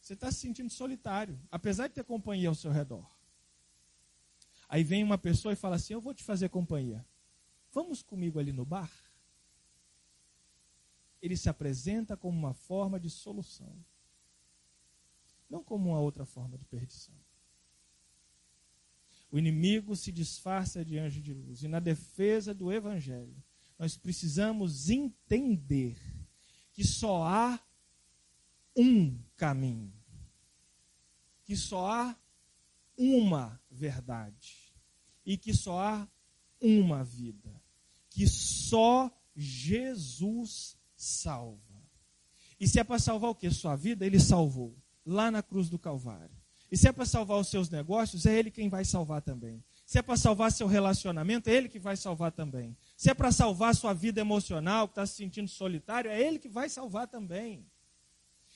Você 0.00 0.14
está 0.14 0.32
se 0.32 0.38
sentindo 0.38 0.70
solitário, 0.70 1.38
apesar 1.50 1.86
de 1.86 1.94
ter 1.94 2.04
companhia 2.04 2.48
ao 2.48 2.54
seu 2.54 2.72
redor. 2.72 3.06
Aí 4.66 4.82
vem 4.82 5.04
uma 5.04 5.18
pessoa 5.18 5.52
e 5.52 5.56
fala 5.56 5.76
assim: 5.76 5.92
Eu 5.92 6.00
vou 6.00 6.14
te 6.14 6.24
fazer 6.24 6.48
companhia. 6.48 7.04
Vamos 7.72 8.02
comigo 8.02 8.38
ali 8.38 8.52
no 8.52 8.64
bar? 8.64 8.90
Ele 11.22 11.36
se 11.36 11.48
apresenta 11.48 12.16
como 12.16 12.38
uma 12.38 12.54
forma 12.54 12.98
de 12.98 13.10
solução 13.10 13.76
não 15.50 15.64
como 15.64 15.90
uma 15.90 16.00
outra 16.00 16.24
forma 16.24 16.56
de 16.56 16.64
perdição. 16.64 17.14
O 19.32 19.38
inimigo 19.38 19.96
se 19.96 20.12
disfarça 20.12 20.84
de 20.84 20.96
anjo 20.96 21.20
de 21.20 21.34
luz. 21.34 21.62
E 21.62 21.68
na 21.68 21.80
defesa 21.80 22.54
do 22.54 22.72
evangelho, 22.72 23.36
nós 23.78 23.96
precisamos 23.96 24.88
entender 24.88 25.98
que 26.72 26.84
só 26.84 27.24
há 27.24 27.60
um 28.76 29.18
caminho. 29.36 29.92
Que 31.44 31.56
só 31.56 31.90
há 31.90 32.16
uma 32.96 33.60
verdade. 33.70 34.72
E 35.26 35.36
que 35.36 35.52
só 35.52 35.80
há 35.80 36.08
uma 36.60 37.02
vida. 37.04 37.60
Que 38.10 38.26
só 38.26 39.10
Jesus 39.34 40.76
salva. 40.96 41.58
E 42.58 42.68
se 42.68 42.78
é 42.78 42.84
para 42.84 42.98
salvar 42.98 43.30
o 43.30 43.34
que? 43.34 43.50
Sua 43.50 43.74
vida, 43.76 44.04
ele 44.04 44.20
salvou 44.20 44.76
lá 45.04 45.30
na 45.30 45.42
cruz 45.42 45.68
do 45.68 45.78
Calvário. 45.78 46.40
E 46.70 46.76
se 46.76 46.86
é 46.86 46.92
para 46.92 47.04
salvar 47.04 47.38
os 47.38 47.48
seus 47.48 47.68
negócios, 47.68 48.26
é 48.26 48.38
Ele 48.38 48.50
quem 48.50 48.68
vai 48.68 48.84
salvar 48.84 49.20
também. 49.20 49.62
Se 49.84 49.98
é 49.98 50.02
para 50.02 50.16
salvar 50.16 50.52
seu 50.52 50.68
relacionamento, 50.68 51.50
é 51.50 51.54
Ele 51.54 51.68
que 51.68 51.80
vai 51.80 51.96
salvar 51.96 52.30
também. 52.30 52.76
Se 52.96 53.10
é 53.10 53.14
para 53.14 53.32
salvar 53.32 53.74
sua 53.74 53.92
vida 53.92 54.20
emocional, 54.20 54.86
que 54.86 54.92
está 54.92 55.04
se 55.04 55.14
sentindo 55.14 55.48
solitário, 55.48 56.10
é 56.10 56.20
Ele 56.20 56.38
que 56.38 56.48
vai 56.48 56.68
salvar 56.68 57.08
também. 57.08 57.66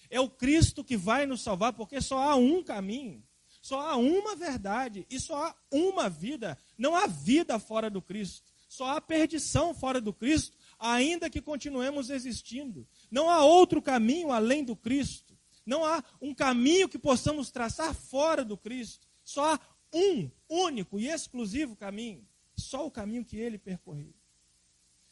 É 0.08 0.20
o 0.20 0.30
Cristo 0.30 0.84
que 0.84 0.96
vai 0.96 1.26
nos 1.26 1.42
salvar, 1.42 1.72
porque 1.72 2.00
só 2.00 2.18
há 2.18 2.36
um 2.36 2.62
caminho, 2.62 3.20
só 3.60 3.80
há 3.80 3.96
uma 3.96 4.36
verdade 4.36 5.04
e 5.10 5.18
só 5.18 5.46
há 5.46 5.56
uma 5.72 6.08
vida. 6.08 6.56
Não 6.76 6.94
há 6.94 7.06
vida 7.06 7.58
fora 7.58 7.88
do 7.88 8.02
Cristo, 8.02 8.52
só 8.68 8.96
há 8.96 9.00
perdição 9.00 9.72
fora 9.74 10.00
do 10.00 10.12
Cristo, 10.12 10.56
ainda 10.78 11.30
que 11.30 11.40
continuemos 11.40 12.10
existindo. 12.10 12.86
Não 13.10 13.30
há 13.30 13.44
outro 13.44 13.80
caminho 13.80 14.32
além 14.32 14.64
do 14.64 14.74
Cristo. 14.74 15.38
Não 15.64 15.84
há 15.84 16.02
um 16.20 16.34
caminho 16.34 16.88
que 16.88 16.98
possamos 16.98 17.50
traçar 17.50 17.94
fora 17.94 18.44
do 18.44 18.56
Cristo. 18.56 19.06
Só 19.22 19.54
há 19.54 19.60
um 19.92 20.30
único 20.48 20.98
e 20.98 21.08
exclusivo 21.08 21.76
caminho. 21.76 22.26
Só 22.56 22.86
o 22.86 22.90
caminho 22.90 23.24
que 23.24 23.36
ele 23.36 23.58
percorreu. 23.58 24.12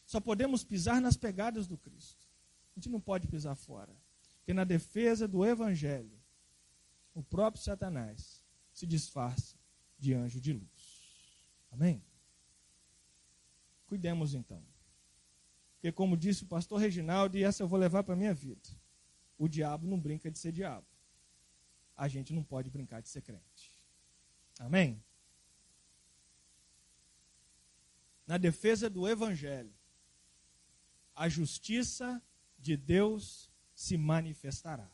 Só 0.04 0.20
podemos 0.20 0.64
pisar 0.64 1.00
nas 1.00 1.16
pegadas 1.16 1.66
do 1.66 1.78
Cristo. 1.78 2.28
A 2.72 2.80
gente 2.80 2.90
não 2.90 3.00
pode 3.00 3.28
pisar 3.28 3.54
fora. 3.54 3.94
Porque 4.38 4.52
na 4.52 4.64
defesa 4.64 5.28
do 5.28 5.46
Evangelho, 5.46 6.20
o 7.14 7.22
próprio 7.22 7.62
Satanás 7.62 8.42
se 8.72 8.86
disfarça 8.86 9.56
de 9.98 10.12
anjo 10.14 10.40
de 10.40 10.52
luz. 10.52 10.81
Amém? 11.72 12.02
Cuidemos 13.86 14.34
então. 14.34 14.62
Porque, 15.74 15.90
como 15.90 16.16
disse 16.16 16.44
o 16.44 16.46
pastor 16.46 16.78
Reginaldo, 16.78 17.36
e 17.36 17.42
essa 17.42 17.62
eu 17.64 17.68
vou 17.68 17.78
levar 17.78 18.04
para 18.04 18.14
a 18.14 18.16
minha 18.16 18.32
vida 18.32 18.68
o 19.36 19.48
diabo 19.48 19.88
não 19.88 19.98
brinca 19.98 20.30
de 20.30 20.38
ser 20.38 20.52
diabo. 20.52 20.86
A 21.96 22.06
gente 22.06 22.32
não 22.32 22.44
pode 22.44 22.70
brincar 22.70 23.02
de 23.02 23.08
ser 23.08 23.22
crente. 23.22 23.72
Amém? 24.60 25.02
Na 28.24 28.38
defesa 28.38 28.88
do 28.88 29.08
evangelho, 29.08 29.74
a 31.12 31.28
justiça 31.28 32.22
de 32.56 32.76
Deus 32.76 33.50
se 33.74 33.96
manifestará. 33.96 34.88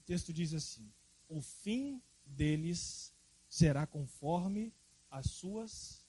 O 0.00 0.02
texto 0.02 0.32
diz 0.32 0.52
assim: 0.52 0.92
o 1.28 1.40
fim 1.40 2.02
deles 2.24 3.14
será 3.48 3.86
conforme 3.86 4.74
as 5.16 5.30
suas 5.30 6.06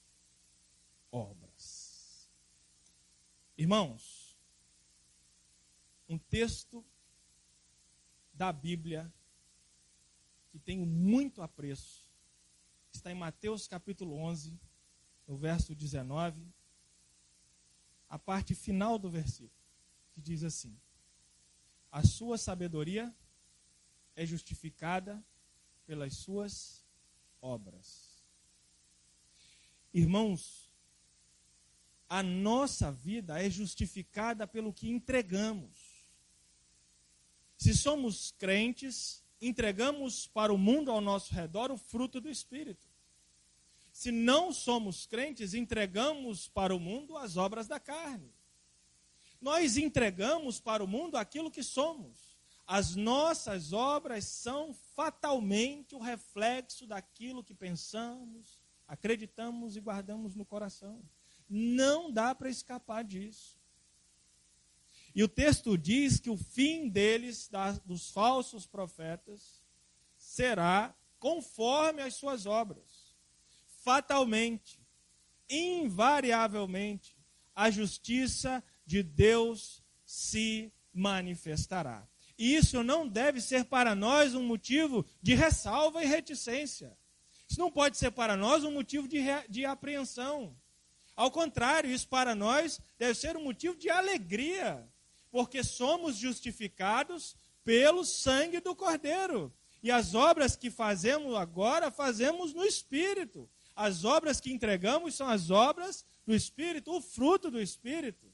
obras. 1.10 2.30
Irmãos, 3.56 4.36
um 6.06 6.18
texto 6.18 6.84
da 8.34 8.52
Bíblia 8.52 9.10
que 10.50 10.58
tenho 10.58 10.84
muito 10.84 11.40
apreço. 11.40 12.06
Está 12.92 13.10
em 13.10 13.14
Mateus 13.14 13.66
capítulo 13.66 14.14
11, 14.14 14.60
no 15.26 15.38
verso 15.38 15.74
19, 15.74 16.46
a 18.10 18.18
parte 18.18 18.54
final 18.54 18.98
do 18.98 19.08
versículo, 19.08 19.64
que 20.12 20.20
diz 20.20 20.44
assim: 20.44 20.78
A 21.90 22.02
sua 22.02 22.36
sabedoria 22.36 23.14
é 24.14 24.26
justificada 24.26 25.24
pelas 25.86 26.14
suas 26.14 26.86
obras. 27.40 28.07
Irmãos, 29.92 30.70
a 32.08 32.22
nossa 32.22 32.90
vida 32.90 33.42
é 33.42 33.50
justificada 33.50 34.46
pelo 34.46 34.72
que 34.72 34.88
entregamos. 34.88 36.06
Se 37.56 37.74
somos 37.74 38.32
crentes, 38.38 39.22
entregamos 39.40 40.26
para 40.26 40.52
o 40.52 40.58
mundo 40.58 40.90
ao 40.90 41.00
nosso 41.00 41.34
redor 41.34 41.70
o 41.70 41.76
fruto 41.76 42.20
do 42.20 42.30
Espírito. 42.30 42.86
Se 43.92 44.12
não 44.12 44.52
somos 44.52 45.06
crentes, 45.06 45.54
entregamos 45.54 46.48
para 46.48 46.74
o 46.74 46.78
mundo 46.78 47.16
as 47.16 47.36
obras 47.36 47.66
da 47.66 47.80
carne. 47.80 48.32
Nós 49.40 49.76
entregamos 49.76 50.60
para 50.60 50.82
o 50.82 50.86
mundo 50.86 51.16
aquilo 51.16 51.50
que 51.50 51.62
somos. 51.62 52.36
As 52.66 52.94
nossas 52.94 53.72
obras 53.72 54.24
são 54.24 54.74
fatalmente 54.94 55.94
o 55.94 56.00
reflexo 56.00 56.86
daquilo 56.86 57.42
que 57.42 57.54
pensamos, 57.54 58.57
acreditamos 58.88 59.76
e 59.76 59.80
guardamos 59.80 60.34
no 60.34 60.44
coração. 60.44 61.00
Não 61.48 62.10
dá 62.10 62.34
para 62.34 62.48
escapar 62.48 63.04
disso. 63.04 63.56
E 65.14 65.22
o 65.22 65.28
texto 65.28 65.76
diz 65.76 66.18
que 66.18 66.30
o 66.30 66.36
fim 66.36 66.88
deles, 66.88 67.50
dos 67.84 68.10
falsos 68.10 68.66
profetas, 68.66 69.62
será 70.16 70.94
conforme 71.18 72.02
as 72.02 72.14
suas 72.14 72.46
obras. 72.46 73.14
Fatalmente, 73.82 74.80
invariavelmente, 75.48 77.16
a 77.54 77.70
justiça 77.70 78.62
de 78.86 79.02
Deus 79.02 79.82
se 80.04 80.72
manifestará. 80.92 82.08
E 82.38 82.54
isso 82.54 82.82
não 82.84 83.08
deve 83.08 83.40
ser 83.40 83.64
para 83.64 83.94
nós 83.94 84.34
um 84.34 84.44
motivo 84.44 85.04
de 85.20 85.34
ressalva 85.34 86.02
e 86.04 86.06
reticência. 86.06 86.96
Isso 87.48 87.58
não 87.58 87.70
pode 87.70 87.96
ser 87.96 88.10
para 88.10 88.36
nós 88.36 88.62
um 88.62 88.70
motivo 88.70 89.08
de, 89.08 89.20
de 89.48 89.64
apreensão. 89.64 90.54
Ao 91.16 91.30
contrário, 91.30 91.90
isso 91.90 92.06
para 92.06 92.34
nós 92.34 92.80
deve 92.98 93.14
ser 93.14 93.36
um 93.36 93.42
motivo 93.42 93.74
de 93.76 93.90
alegria, 93.90 94.86
porque 95.30 95.64
somos 95.64 96.16
justificados 96.16 97.34
pelo 97.64 98.04
sangue 98.04 98.60
do 98.60 98.76
Cordeiro. 98.76 99.52
E 99.82 99.90
as 99.90 100.14
obras 100.14 100.56
que 100.56 100.70
fazemos 100.70 101.34
agora, 101.34 101.90
fazemos 101.90 102.52
no 102.52 102.64
Espírito. 102.64 103.48
As 103.74 104.04
obras 104.04 104.40
que 104.40 104.52
entregamos 104.52 105.14
são 105.14 105.28
as 105.28 105.50
obras 105.50 106.04
do 106.26 106.34
Espírito, 106.34 106.92
o 106.92 107.00
fruto 107.00 107.50
do 107.50 107.60
Espírito. 107.60 108.26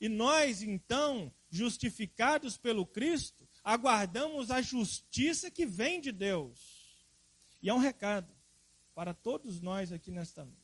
E 0.00 0.08
nós, 0.08 0.62
então, 0.62 1.32
justificados 1.50 2.56
pelo 2.56 2.84
Cristo, 2.84 3.48
aguardamos 3.64 4.50
a 4.50 4.60
justiça 4.60 5.50
que 5.50 5.66
vem 5.66 6.00
de 6.00 6.12
Deus. 6.12 6.67
E 7.62 7.68
é 7.68 7.74
um 7.74 7.78
recado 7.78 8.32
para 8.94 9.12
todos 9.14 9.60
nós 9.60 9.92
aqui 9.92 10.10
nesta 10.10 10.44
noite. 10.44 10.58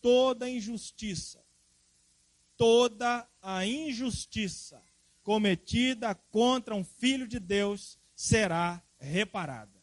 Toda 0.00 0.48
injustiça, 0.48 1.44
toda 2.56 3.28
a 3.42 3.66
injustiça 3.66 4.82
cometida 5.22 6.14
contra 6.14 6.74
um 6.74 6.84
filho 6.84 7.28
de 7.28 7.38
Deus 7.38 7.98
será 8.14 8.82
reparada. 8.98 9.80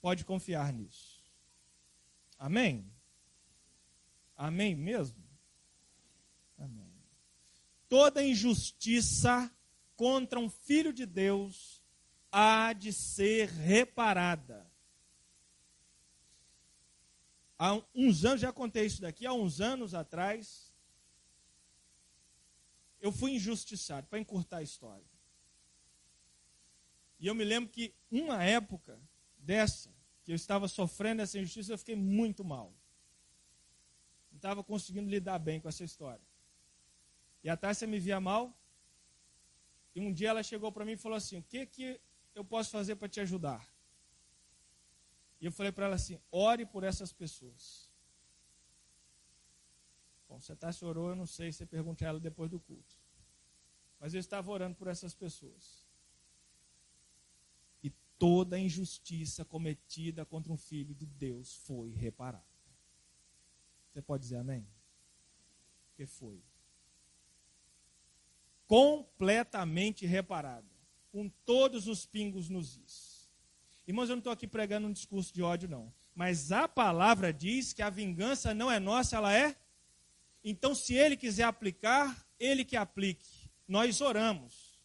Pode 0.00 0.24
confiar 0.24 0.72
nisso. 0.72 1.22
Amém? 2.38 2.90
Amém 4.36 4.74
mesmo? 4.74 5.22
Amém 6.58 6.94
toda 7.94 8.24
injustiça 8.24 9.48
contra 9.94 10.40
um 10.40 10.50
filho 10.50 10.92
de 10.92 11.06
Deus 11.06 11.80
há 12.32 12.72
de 12.72 12.92
ser 12.92 13.48
reparada. 13.48 14.68
Há 17.64 17.82
uns 17.94 18.26
anos, 18.26 18.42
já 18.42 18.52
contei 18.52 18.84
isso 18.84 19.00
daqui, 19.00 19.24
há 19.24 19.32
uns 19.32 19.58
anos 19.58 19.94
atrás, 19.94 20.70
eu 23.00 23.10
fui 23.10 23.30
injustiçado, 23.30 24.06
para 24.06 24.18
encurtar 24.18 24.58
a 24.58 24.62
história. 24.62 25.06
E 27.18 27.26
eu 27.26 27.34
me 27.34 27.42
lembro 27.42 27.70
que 27.70 27.94
uma 28.10 28.44
época 28.44 29.00
dessa, 29.38 29.88
que 30.24 30.32
eu 30.32 30.36
estava 30.36 30.68
sofrendo 30.68 31.22
essa 31.22 31.38
injustiça, 31.38 31.72
eu 31.72 31.78
fiquei 31.78 31.96
muito 31.96 32.44
mal. 32.44 32.70
Não 34.30 34.36
estava 34.36 34.62
conseguindo 34.62 35.08
lidar 35.08 35.38
bem 35.38 35.58
com 35.58 35.66
essa 35.66 35.84
história. 35.84 36.26
E 37.42 37.48
a 37.48 37.56
Tássia 37.56 37.88
me 37.88 37.98
via 37.98 38.20
mal. 38.20 38.54
E 39.94 40.00
um 40.02 40.12
dia 40.12 40.28
ela 40.28 40.42
chegou 40.42 40.70
para 40.70 40.84
mim 40.84 40.92
e 40.92 40.98
falou 40.98 41.16
assim: 41.16 41.38
O 41.38 41.42
que, 41.42 41.64
que 41.64 41.98
eu 42.34 42.44
posso 42.44 42.70
fazer 42.70 42.96
para 42.96 43.08
te 43.08 43.20
ajudar? 43.20 43.66
E 45.44 45.46
eu 45.46 45.52
falei 45.52 45.70
para 45.70 45.84
ela 45.84 45.96
assim: 45.96 46.18
Ore 46.32 46.64
por 46.64 46.84
essas 46.84 47.12
pessoas. 47.12 47.92
Bom, 50.26 50.40
se 50.40 50.50
a 50.50 50.56
Tássia 50.56 50.88
orou, 50.88 51.10
eu 51.10 51.14
não 51.14 51.26
sei, 51.26 51.52
você 51.52 51.66
pergunta 51.66 52.02
a 52.02 52.08
ela 52.08 52.18
depois 52.18 52.50
do 52.50 52.58
culto. 52.58 52.96
Mas 54.00 54.14
eu 54.14 54.20
estava 54.20 54.50
orando 54.50 54.74
por 54.74 54.88
essas 54.88 55.12
pessoas. 55.12 55.86
E 57.82 57.90
toda 58.18 58.58
injustiça 58.58 59.44
cometida 59.44 60.24
contra 60.24 60.50
um 60.50 60.56
filho 60.56 60.94
de 60.94 61.04
Deus 61.04 61.54
foi 61.56 61.90
reparada. 61.90 62.42
Você 63.92 64.00
pode 64.00 64.22
dizer 64.22 64.36
amém? 64.36 64.66
Porque 65.88 66.06
foi 66.06 66.42
completamente 68.66 70.06
reparada, 70.06 70.72
com 71.12 71.28
todos 71.44 71.86
os 71.86 72.06
pingos 72.06 72.48
nos 72.48 72.78
is. 72.78 73.13
Irmãos, 73.86 74.08
eu 74.08 74.16
não 74.16 74.20
estou 74.20 74.32
aqui 74.32 74.46
pregando 74.46 74.86
um 74.86 74.92
discurso 74.92 75.32
de 75.32 75.42
ódio, 75.42 75.68
não. 75.68 75.92
Mas 76.14 76.52
a 76.52 76.66
palavra 76.66 77.32
diz 77.32 77.72
que 77.72 77.82
a 77.82 77.90
vingança 77.90 78.54
não 78.54 78.70
é 78.70 78.80
nossa, 78.80 79.16
ela 79.16 79.36
é. 79.36 79.56
Então, 80.42 80.74
se 80.74 80.94
ele 80.94 81.16
quiser 81.16 81.44
aplicar, 81.44 82.26
ele 82.38 82.64
que 82.64 82.76
aplique. 82.76 83.50
Nós 83.66 84.00
oramos. 84.00 84.78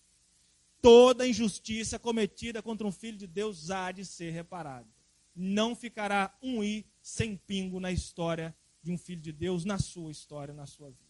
Toda 0.81 1.27
injustiça 1.27 1.99
cometida 1.99 2.62
contra 2.62 2.88
um 2.88 2.91
filho 2.91 3.17
de 3.17 3.27
Deus 3.27 3.69
há 3.69 3.91
de 3.91 4.05
ser 4.05 4.31
reparada. 4.31 4.88
Não 5.35 5.75
ficará 5.75 6.35
um 6.41 6.63
i 6.63 6.85
sem 7.01 7.35
pingo 7.35 7.79
na 7.79 7.91
história 7.91 8.55
de 8.81 8.91
um 8.91 8.97
filho 8.97 9.21
de 9.21 9.31
Deus, 9.31 9.65
na 9.65 9.77
sua 9.77 10.12
história, 10.12 10.53
na 10.53 10.65
sua 10.65 10.89
vida. 10.89 11.09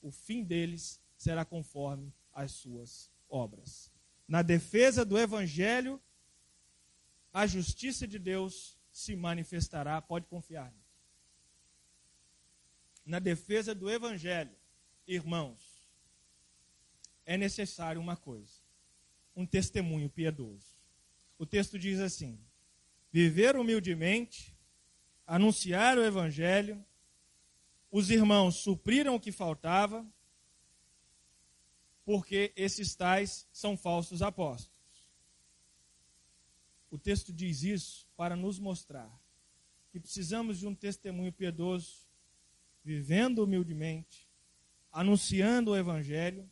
O 0.00 0.10
fim 0.10 0.44
deles 0.44 1.00
será 1.16 1.44
conforme 1.44 2.12
as 2.32 2.52
suas 2.52 3.10
obras. 3.28 3.90
Na 4.26 4.42
defesa 4.42 5.04
do 5.04 5.18
evangelho, 5.18 6.00
a 7.32 7.46
justiça 7.46 8.06
de 8.06 8.18
Deus 8.18 8.78
se 8.90 9.14
manifestará, 9.14 10.00
pode 10.00 10.26
confiar. 10.26 10.72
Na 13.04 13.18
defesa 13.18 13.74
do 13.74 13.90
evangelho, 13.90 14.54
irmãos, 15.06 15.88
é 17.24 17.36
necessário 17.36 18.00
uma 18.00 18.16
coisa: 18.16 18.52
um 19.34 19.46
testemunho 19.46 20.10
piedoso. 20.10 20.66
O 21.38 21.46
texto 21.46 21.78
diz 21.78 22.00
assim: 22.00 22.38
viver 23.10 23.56
humildemente, 23.56 24.56
anunciar 25.26 25.96
o 25.96 26.04
evangelho, 26.04 26.84
os 27.90 28.10
irmãos 28.10 28.56
supriram 28.56 29.14
o 29.14 29.20
que 29.20 29.32
faltava, 29.32 30.06
porque 32.04 32.52
esses 32.56 32.94
tais 32.94 33.46
são 33.52 33.76
falsos 33.76 34.22
apóstolos. 34.22 34.77
O 36.90 36.98
texto 36.98 37.32
diz 37.32 37.62
isso 37.62 38.08
para 38.16 38.34
nos 38.34 38.58
mostrar 38.58 39.10
que 39.90 40.00
precisamos 40.00 40.58
de 40.58 40.66
um 40.66 40.74
testemunho 40.74 41.32
piedoso, 41.32 42.06
vivendo 42.84 43.44
humildemente, 43.44 44.28
anunciando 44.92 45.72
o 45.72 45.76
Evangelho 45.76 46.50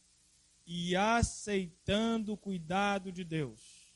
e 0.67 0.97
aceitando 0.97 2.33
o 2.33 2.37
cuidado 2.37 3.13
de 3.13 3.25
Deus, 3.25 3.95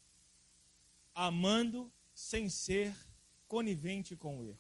amando 1.15 1.93
sem 2.15 2.49
ser 2.49 2.95
conivente 3.49 4.17
com 4.17 4.39
o 4.39 4.45
erro. 4.45 4.59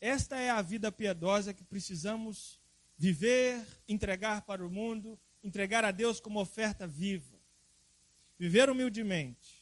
Esta 0.00 0.38
é 0.38 0.50
a 0.50 0.60
vida 0.62 0.92
piedosa 0.92 1.54
que 1.54 1.64
precisamos 1.64 2.60
viver, 2.98 3.64
entregar 3.88 4.42
para 4.42 4.66
o 4.66 4.70
mundo 4.70 5.18
entregar 5.46 5.84
a 5.84 5.92
Deus 5.92 6.20
como 6.20 6.40
oferta 6.40 6.86
viva, 6.86 7.38
viver 8.38 8.68
humildemente, 8.68 9.55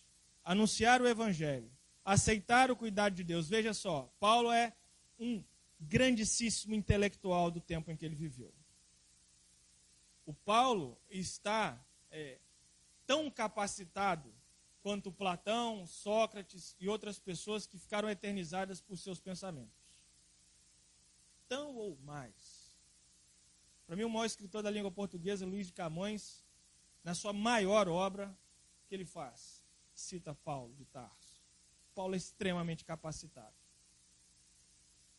anunciar 0.45 1.01
o 1.01 1.09
Evangelho, 1.09 1.71
aceitar 2.05 2.71
o 2.71 2.77
cuidado 2.77 3.15
de 3.15 3.25
Deus. 3.25 3.49
Veja 3.49 3.73
só, 3.73 4.13
Paulo 4.21 4.53
é 4.53 4.73
um 5.19 5.43
grandíssimo 5.81 6.75
intelectual 6.75 7.51
do 7.51 7.61
tempo 7.61 7.91
em 7.91 7.97
que 7.97 8.05
ele 8.05 8.15
viveu. 8.15 8.53
O 10.27 10.33
Paulo 10.33 10.99
está 11.09 11.83
é, 12.11 12.39
tão 13.07 13.31
capacitado 13.31 14.33
quanto 14.83 15.11
Platão, 15.11 15.87
Sócrates 15.87 16.77
e 16.79 16.89
outras 16.89 17.19
pessoas 17.19 17.67
que 17.67 17.79
ficaram 17.79 18.09
eternizadas 18.09 18.81
por 18.81 18.99
seus 18.99 19.19
pensamentos. 19.19 19.75
Tão 21.49 21.75
ou 21.77 21.99
mais. 22.05 22.73
Para 23.87 23.97
mim, 23.97 24.05
o 24.05 24.11
maior 24.11 24.27
escritor 24.27 24.63
da 24.63 24.71
língua 24.71 24.91
portuguesa, 24.91 25.47
Luiz 25.47 25.67
de 25.69 25.73
Camões, 25.73 26.45
na 27.03 27.15
sua 27.15 27.33
maior 27.33 27.89
obra, 27.89 28.37
que 28.87 28.95
ele 28.95 29.05
faz? 29.05 29.64
Cita 29.95 30.35
Paulo 30.35 30.75
de 30.75 30.85
Tarso. 30.85 31.43
Paulo 31.95 32.15
é 32.15 32.17
extremamente 32.17 32.85
capacitado. 32.85 33.55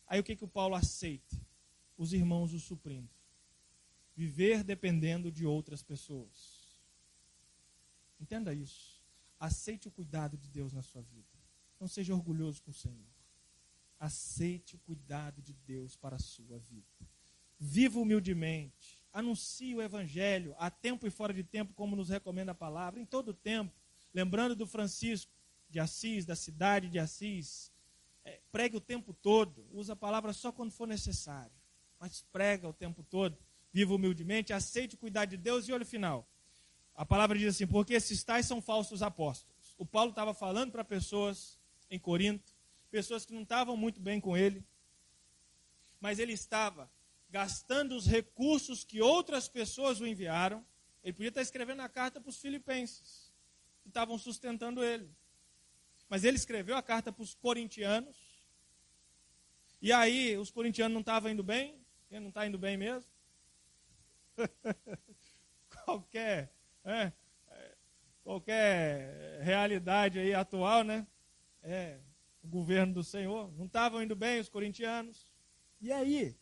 Aí 0.06 0.20
o 0.20 0.24
que, 0.24 0.36
que 0.36 0.44
o 0.44 0.48
Paulo 0.48 0.74
aceita? 0.74 1.36
Os 1.96 2.12
irmãos 2.12 2.52
o 2.52 2.60
suprindo. 2.60 3.10
Viver 4.14 4.62
dependendo 4.62 5.32
de 5.32 5.46
outras 5.46 5.82
pessoas. 5.82 6.80
Entenda 8.20 8.54
isso. 8.54 9.02
Aceite 9.38 9.88
o 9.88 9.90
cuidado 9.90 10.36
de 10.36 10.48
Deus 10.48 10.72
na 10.72 10.82
sua 10.82 11.02
vida. 11.02 11.26
Não 11.80 11.88
seja 11.88 12.14
orgulhoso 12.14 12.62
com 12.62 12.70
o 12.70 12.74
Senhor. 12.74 13.16
aceite 13.98 14.76
o 14.76 14.78
cuidado 14.80 15.40
de 15.40 15.54
Deus 15.54 15.96
para 15.96 16.16
a 16.16 16.18
sua 16.18 16.58
vida. 16.58 16.86
Viva 17.58 17.98
humildemente, 17.98 19.02
anuncie 19.10 19.74
o 19.74 19.80
evangelho 19.80 20.54
a 20.58 20.70
tempo 20.70 21.06
e 21.06 21.10
fora 21.10 21.32
de 21.32 21.42
tempo, 21.42 21.72
como 21.72 21.96
nos 21.96 22.10
recomenda 22.10 22.52
a 22.52 22.54
palavra, 22.54 23.00
em 23.00 23.06
todo 23.06 23.32
tempo. 23.32 23.74
Lembrando 24.16 24.56
do 24.56 24.66
Francisco 24.66 25.30
de 25.68 25.78
Assis, 25.78 26.24
da 26.24 26.34
cidade 26.34 26.88
de 26.88 26.98
Assis, 26.98 27.70
é, 28.24 28.40
pregue 28.50 28.74
o 28.74 28.80
tempo 28.80 29.12
todo, 29.12 29.68
usa 29.70 29.92
a 29.92 29.96
palavra 29.96 30.32
só 30.32 30.50
quando 30.50 30.70
for 30.70 30.88
necessário, 30.88 31.52
mas 32.00 32.24
prega 32.32 32.66
o 32.66 32.72
tempo 32.72 33.02
todo. 33.02 33.36
Viva 33.70 33.92
humildemente, 33.92 34.54
aceite 34.54 34.94
o 34.94 34.98
cuidado 34.98 35.28
de 35.28 35.36
Deus 35.36 35.68
e 35.68 35.72
olha 35.74 35.82
o 35.82 35.86
final. 35.86 36.26
A 36.94 37.04
palavra 37.04 37.38
diz 37.38 37.54
assim: 37.54 37.66
porque 37.66 37.92
esses 37.92 38.24
tais 38.24 38.46
são 38.46 38.62
falsos 38.62 39.02
apóstolos. 39.02 39.74
O 39.76 39.84
Paulo 39.84 40.08
estava 40.08 40.32
falando 40.32 40.72
para 40.72 40.82
pessoas 40.82 41.58
em 41.90 41.98
Corinto, 41.98 42.54
pessoas 42.90 43.26
que 43.26 43.34
não 43.34 43.42
estavam 43.42 43.76
muito 43.76 44.00
bem 44.00 44.18
com 44.18 44.34
ele, 44.34 44.64
mas 46.00 46.18
ele 46.18 46.32
estava 46.32 46.90
gastando 47.28 47.94
os 47.94 48.06
recursos 48.06 48.82
que 48.82 49.02
outras 49.02 49.46
pessoas 49.46 50.00
o 50.00 50.06
enviaram. 50.06 50.64
Ele 51.04 51.12
podia 51.12 51.28
estar 51.28 51.42
escrevendo 51.42 51.82
a 51.82 51.88
carta 51.90 52.18
para 52.18 52.30
os 52.30 52.38
filipenses, 52.38 53.25
que 53.86 53.90
estavam 53.90 54.18
sustentando 54.18 54.82
ele. 54.82 55.08
Mas 56.08 56.24
ele 56.24 56.36
escreveu 56.36 56.76
a 56.76 56.82
carta 56.82 57.12
para 57.12 57.22
os 57.22 57.34
corintianos. 57.34 58.16
E 59.80 59.92
aí, 59.92 60.36
os 60.36 60.50
corintianos 60.50 60.92
não 60.92 61.00
estavam 61.00 61.30
indo 61.30 61.42
bem? 61.42 61.80
Ele 62.10 62.20
não 62.20 62.28
está 62.28 62.46
indo 62.46 62.58
bem 62.58 62.76
mesmo? 62.76 63.10
Qualquer 65.84 66.52
é, 66.84 67.12
qualquer 68.22 69.40
realidade 69.42 70.18
aí 70.18 70.34
atual, 70.34 70.82
né? 70.82 71.06
É, 71.62 71.98
o 72.42 72.48
governo 72.48 72.94
do 72.94 73.04
Senhor. 73.04 73.52
Não 73.56 73.66
estavam 73.66 74.02
indo 74.02 74.16
bem 74.16 74.40
os 74.40 74.48
corintianos. 74.48 75.28
E 75.80 75.92
aí, 75.92 76.36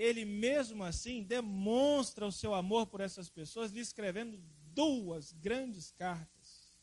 ele 0.00 0.24
mesmo 0.24 0.82
assim 0.82 1.22
demonstra 1.22 2.26
o 2.26 2.32
seu 2.32 2.54
amor 2.54 2.86
por 2.86 3.02
essas 3.02 3.28
pessoas, 3.28 3.70
lhe 3.70 3.80
escrevendo 3.80 4.40
duas 4.72 5.30
grandes 5.32 5.90
cartas. 5.90 6.74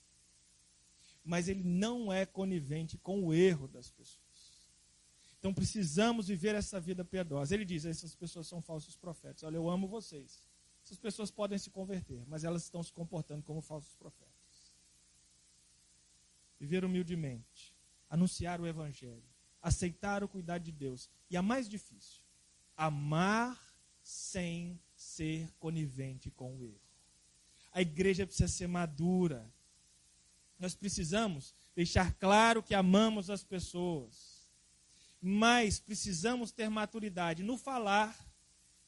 Mas 1.25 1.47
ele 1.47 1.63
não 1.63 2.13
é 2.13 2.27
conivente 2.27 2.95
com 2.95 3.25
o 3.25 3.34
erro 3.34 3.67
das 3.67 3.89
pessoas. 3.89 4.69
Então 5.39 5.51
precisamos 5.51 6.27
viver 6.27 6.53
essa 6.53 6.80
vida 6.80 7.03
piedosa. 7.03 7.56
Ele 7.56 7.65
diz: 7.65 7.86
essas 7.86 8.13
pessoas 8.13 8.45
são 8.45 8.62
falsos 8.62 8.95
profetas. 8.95 9.41
Olha, 9.41 9.56
eu 9.56 9.67
amo 9.67 9.88
vocês. 9.88 10.47
Essas 10.86 10.99
pessoas 10.99 11.32
podem 11.32 11.58
se 11.58 11.71
converter, 11.71 12.23
mas 12.27 12.43
elas 12.43 12.63
estão 12.63 12.84
se 12.84 12.93
comportando 12.93 13.41
como 13.41 13.62
falsos 13.62 13.95
profetas. 13.95 14.75
Viver 16.60 16.86
humildemente, 16.86 17.75
anunciar 18.10 18.62
o 18.62 18.67
Evangelho, 18.67 19.27
aceitar 19.60 20.23
o 20.23 20.30
cuidado 20.30 20.63
de 20.63 20.71
Deus. 20.71 21.10
E 21.32 21.36
a 21.36 21.41
mais 21.41 21.67
difícil, 21.67 22.26
amar 22.77 23.59
sem 24.03 24.79
ser 24.95 25.51
conivente 25.59 26.29
com 26.31 26.55
o 26.55 26.63
erro. 26.63 26.79
A 27.73 27.81
igreja 27.81 28.25
precisa 28.25 28.47
ser 28.47 28.67
madura. 28.67 29.51
Nós 30.59 30.75
precisamos 30.75 31.53
deixar 31.75 32.13
claro 32.13 32.63
que 32.63 32.73
amamos 32.73 33.29
as 33.29 33.43
pessoas, 33.43 34.47
mas 35.21 35.79
precisamos 35.79 36.51
ter 36.51 36.69
maturidade 36.69 37.43
no 37.43 37.57
falar 37.57 38.15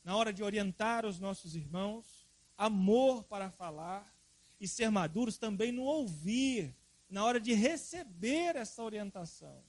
na 0.03 0.15
hora 0.15 0.31
de 0.31 0.41
orientar 0.41 1.05
os 1.05 1.19
nossos 1.19 1.55
irmãos, 1.55 2.27
amor 2.57 3.23
para 3.25 3.51
falar 3.51 4.11
e 4.59 4.67
ser 4.67 4.89
maduros 4.89 5.37
também 5.37 5.71
no 5.71 5.83
ouvir, 5.83 6.75
na 7.09 7.23
hora 7.23 7.39
de 7.39 7.53
receber 7.53 8.55
essa 8.55 8.83
orientação. 8.83 9.63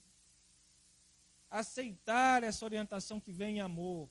Aceitar 1.50 2.44
essa 2.44 2.64
orientação 2.64 3.20
que 3.20 3.32
vem 3.32 3.56
em 3.56 3.60
amor. 3.60 4.08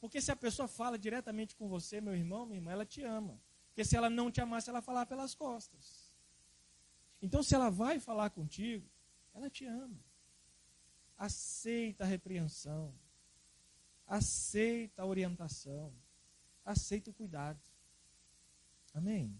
Porque 0.00 0.20
se 0.20 0.32
a 0.32 0.36
pessoa 0.36 0.66
fala 0.66 0.98
diretamente 0.98 1.54
com 1.54 1.68
você, 1.68 2.00
meu 2.00 2.14
irmão, 2.14 2.44
minha 2.44 2.58
irmã, 2.58 2.72
ela 2.72 2.84
te 2.84 3.02
ama. 3.02 3.40
Porque 3.68 3.84
se 3.84 3.96
ela 3.96 4.10
não 4.10 4.30
te 4.30 4.40
amasse, 4.40 4.68
ela 4.68 4.82
falar 4.82 5.06
pelas 5.06 5.34
costas. 5.34 6.12
Então, 7.22 7.42
se 7.42 7.54
ela 7.54 7.70
vai 7.70 7.98
falar 7.98 8.30
contigo, 8.30 8.86
ela 9.32 9.48
te 9.48 9.64
ama. 9.64 9.98
Aceita 11.16 12.04
a 12.04 12.06
repreensão 12.06 12.94
aceita 14.06 15.02
a 15.02 15.06
orientação, 15.06 15.92
aceita 16.64 17.10
o 17.10 17.14
cuidado. 17.14 17.60
Amém? 18.94 19.36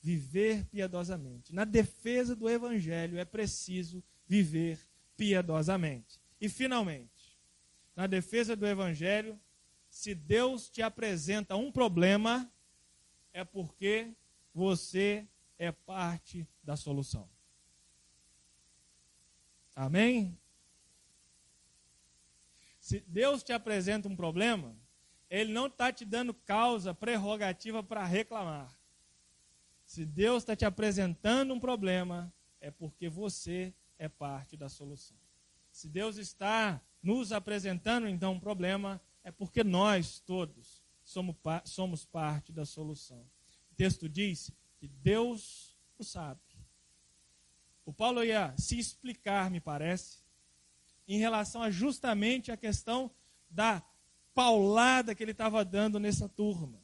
Viver 0.00 0.64
piedosamente. 0.66 1.54
Na 1.54 1.64
defesa 1.64 2.36
do 2.36 2.48
Evangelho 2.48 3.18
é 3.18 3.24
preciso 3.24 4.02
viver 4.26 4.78
piedosamente. 5.16 6.20
E, 6.40 6.48
finalmente, 6.48 7.38
na 7.94 8.06
defesa 8.06 8.56
do 8.56 8.66
Evangelho, 8.66 9.38
se 9.88 10.14
Deus 10.14 10.70
te 10.70 10.82
apresenta 10.82 11.56
um 11.56 11.70
problema, 11.70 12.50
é 13.32 13.44
porque 13.44 14.12
você 14.54 15.26
é 15.58 15.70
parte 15.70 16.48
da 16.62 16.76
solução. 16.76 17.28
Amém? 19.74 20.38
Se 22.78 23.00
Deus 23.06 23.42
te 23.42 23.52
apresenta 23.52 24.08
um 24.08 24.16
problema, 24.16 24.76
Ele 25.30 25.52
não 25.52 25.66
está 25.66 25.92
te 25.92 26.04
dando 26.04 26.34
causa 26.34 26.94
prerrogativa 26.94 27.82
para 27.82 28.04
reclamar. 28.04 28.76
Se 29.84 30.04
Deus 30.04 30.42
está 30.42 30.56
te 30.56 30.64
apresentando 30.64 31.54
um 31.54 31.60
problema, 31.60 32.32
é 32.60 32.70
porque 32.70 33.08
você 33.08 33.74
é 34.02 34.08
parte 34.08 34.56
da 34.56 34.68
solução. 34.68 35.16
Se 35.70 35.88
Deus 35.88 36.16
está 36.16 36.82
nos 37.00 37.30
apresentando 37.30 38.08
então 38.08 38.32
um 38.32 38.40
problema, 38.40 39.00
é 39.22 39.30
porque 39.30 39.62
nós 39.62 40.18
todos 40.18 40.82
somos, 41.04 41.36
somos 41.64 42.04
parte 42.04 42.52
da 42.52 42.64
solução. 42.64 43.24
O 43.70 43.74
texto 43.76 44.08
diz 44.08 44.50
que 44.76 44.88
Deus 44.88 45.78
o 45.96 46.02
sabe. 46.02 46.40
O 47.86 47.92
Paulo 47.92 48.24
ia 48.24 48.52
se 48.58 48.76
explicar, 48.76 49.48
me 49.52 49.60
parece, 49.60 50.18
em 51.06 51.18
relação 51.18 51.62
a 51.62 51.70
justamente 51.70 52.50
a 52.50 52.56
questão 52.56 53.08
da 53.48 53.84
paulada 54.34 55.14
que 55.14 55.22
ele 55.22 55.30
estava 55.30 55.64
dando 55.64 56.00
nessa 56.00 56.28
turma. 56.28 56.82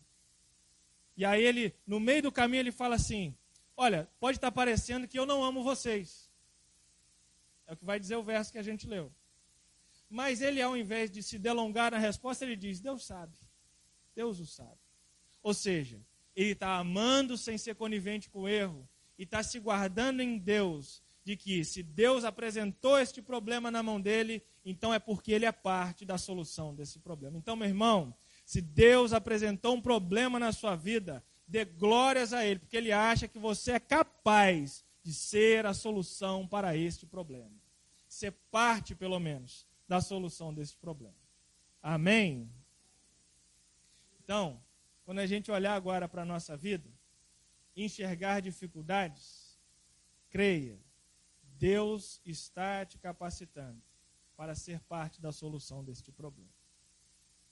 E 1.17 1.25
aí 1.25 1.43
ele, 1.43 1.75
no 1.85 1.99
meio 1.99 2.23
do 2.23 2.33
caminho, 2.33 2.61
ele 2.61 2.73
fala 2.73 2.95
assim: 2.95 3.37
Olha, 3.77 4.09
pode 4.21 4.39
estar 4.39 4.53
parecendo 4.53 5.09
que 5.09 5.19
eu 5.19 5.27
não 5.27 5.43
amo 5.43 5.65
vocês. 5.65 6.28
É 7.69 7.75
o 7.75 7.77
que 7.77 7.85
vai 7.85 8.01
dizer 8.01 8.17
o 8.17 8.23
verso 8.23 8.51
que 8.51 8.59
a 8.59 8.63
gente 8.63 8.89
leu. 8.89 9.13
Mas 10.11 10.41
ele, 10.41 10.61
ao 10.61 10.77
invés 10.77 11.11
de 11.11 11.23
se 11.23 11.39
delongar 11.39 11.93
na 11.93 11.99
resposta, 11.99 12.45
ele 12.45 12.57
diz: 12.57 12.81
Deus 12.81 13.05
sabe. 13.05 13.37
Deus 14.17 14.41
o 14.41 14.47
sabe. 14.47 14.81
Ou 15.43 15.53
seja, 15.53 16.01
ele 16.35 16.53
está 16.53 16.77
amando 16.79 17.37
sem 17.37 17.59
ser 17.59 17.75
conivente 17.75 18.31
com 18.31 18.43
o 18.43 18.49
erro 18.49 18.89
e 19.19 19.25
está 19.25 19.43
se 19.43 19.61
guardando 19.61 20.23
em 20.23 20.39
Deus 20.39 21.03
de 21.23 21.37
que 21.37 21.63
se 21.63 21.83
Deus 21.83 22.25
apresentou 22.25 22.99
este 22.99 23.21
problema 23.21 23.71
na 23.71 23.83
mão 23.83 24.01
dele, 24.01 24.43
então 24.65 24.95
é 24.95 24.99
porque 24.99 25.31
ele 25.31 25.45
é 25.45 25.53
parte 25.53 26.07
da 26.07 26.17
solução 26.17 26.75
desse 26.75 26.99
problema. 26.99 27.37
Então, 27.37 27.55
meu 27.55 27.69
irmão, 27.69 28.15
se 28.47 28.63
Deus 28.63 29.13
apresentou 29.13 29.75
um 29.75 29.81
problema 29.81 30.39
na 30.39 30.53
sua 30.53 30.75
vida, 30.75 31.23
dê 31.47 31.67
glórias 31.67 32.33
a 32.33 32.47
ele, 32.47 32.61
porque 32.61 32.79
ele 32.79 32.93
acha 32.93 33.29
que 33.29 33.39
você 33.39 33.73
é 33.73 33.81
capaz 33.81 34.83
de 35.09 35.15
ser 35.15 35.65
a 35.65 35.73
solução 35.73 36.47
para 36.47 36.77
este 36.77 37.07
problema. 37.07 37.59
Ser 38.07 38.31
parte, 38.51 38.95
pelo 38.95 39.19
menos, 39.19 39.67
da 39.89 40.03
solução 40.03 40.53
desse 40.53 40.77
problema. 40.77 41.17
Amém? 41.83 42.53
Então, 44.23 44.63
quando 45.07 45.21
a 45.21 45.27
gente 45.27 45.51
olhar 45.51 45.75
agora 45.75 46.07
para 46.07 46.21
a 46.21 46.27
nossa 46.27 46.59
vida, 46.59 46.91
enxergar 47.75 48.41
dificuldades, 48.41 49.59
creia, 50.29 50.79
Deus 51.57 52.21
está 52.23 52.85
te 52.85 52.99
capacitando 52.99 53.83
para 54.37 54.55
ser 54.55 54.79
parte 54.81 55.23
da 55.23 55.33
solução 55.33 55.83
deste 55.83 56.13
problema. 56.13 56.53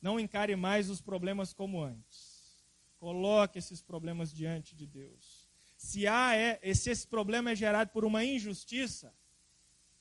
Não 0.02 0.20
encare 0.20 0.54
mais 0.56 0.90
os 0.90 1.00
problemas 1.00 1.54
como 1.54 1.82
antes. 1.82 2.62
Coloque 2.98 3.58
esses 3.58 3.80
problemas 3.80 4.30
diante 4.30 4.76
de 4.76 4.86
Deus. 4.86 5.35
Se 5.76 6.06
há 6.06 6.34
é, 6.34 6.74
se 6.74 6.90
esse 6.90 7.06
problema 7.06 7.50
é 7.50 7.54
gerado 7.54 7.90
por 7.90 8.04
uma 8.04 8.24
injustiça, 8.24 9.12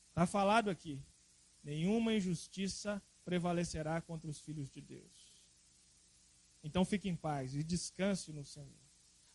está 0.10 0.26
falado 0.26 0.70
aqui, 0.70 1.02
nenhuma 1.64 2.14
injustiça 2.14 3.02
prevalecerá 3.24 4.00
contra 4.02 4.30
os 4.30 4.40
filhos 4.40 4.70
de 4.70 4.82
Deus. 4.82 5.44
Então 6.64 6.86
fique 6.86 7.10
em 7.10 7.16
paz 7.16 7.54
e 7.56 7.64
descanse 7.64 8.32
no 8.32 8.44
Senhor. 8.44 8.86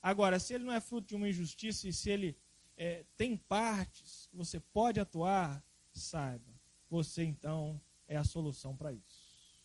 Agora, 0.02 0.38
se 0.38 0.54
ele 0.54 0.64
não 0.64 0.72
é 0.72 0.80
fruto 0.80 1.08
de 1.08 1.14
uma 1.14 1.28
injustiça 1.28 1.86
e 1.86 1.92
se 1.92 2.10
ele 2.10 2.36
é, 2.76 3.04
tem 3.16 3.36
partes 3.36 4.26
que 4.30 4.36
você 4.36 4.58
pode 4.58 4.98
atuar, 4.98 5.62
saiba, 5.92 6.52
você 6.88 7.22
então 7.22 7.80
é 8.08 8.16
a 8.16 8.24
solução 8.24 8.74
para 8.74 8.92
isso. 8.92 9.60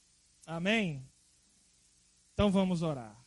Amém? 0.45 1.07
Então 2.33 2.51
vamos 2.51 2.81
orar. 2.81 3.24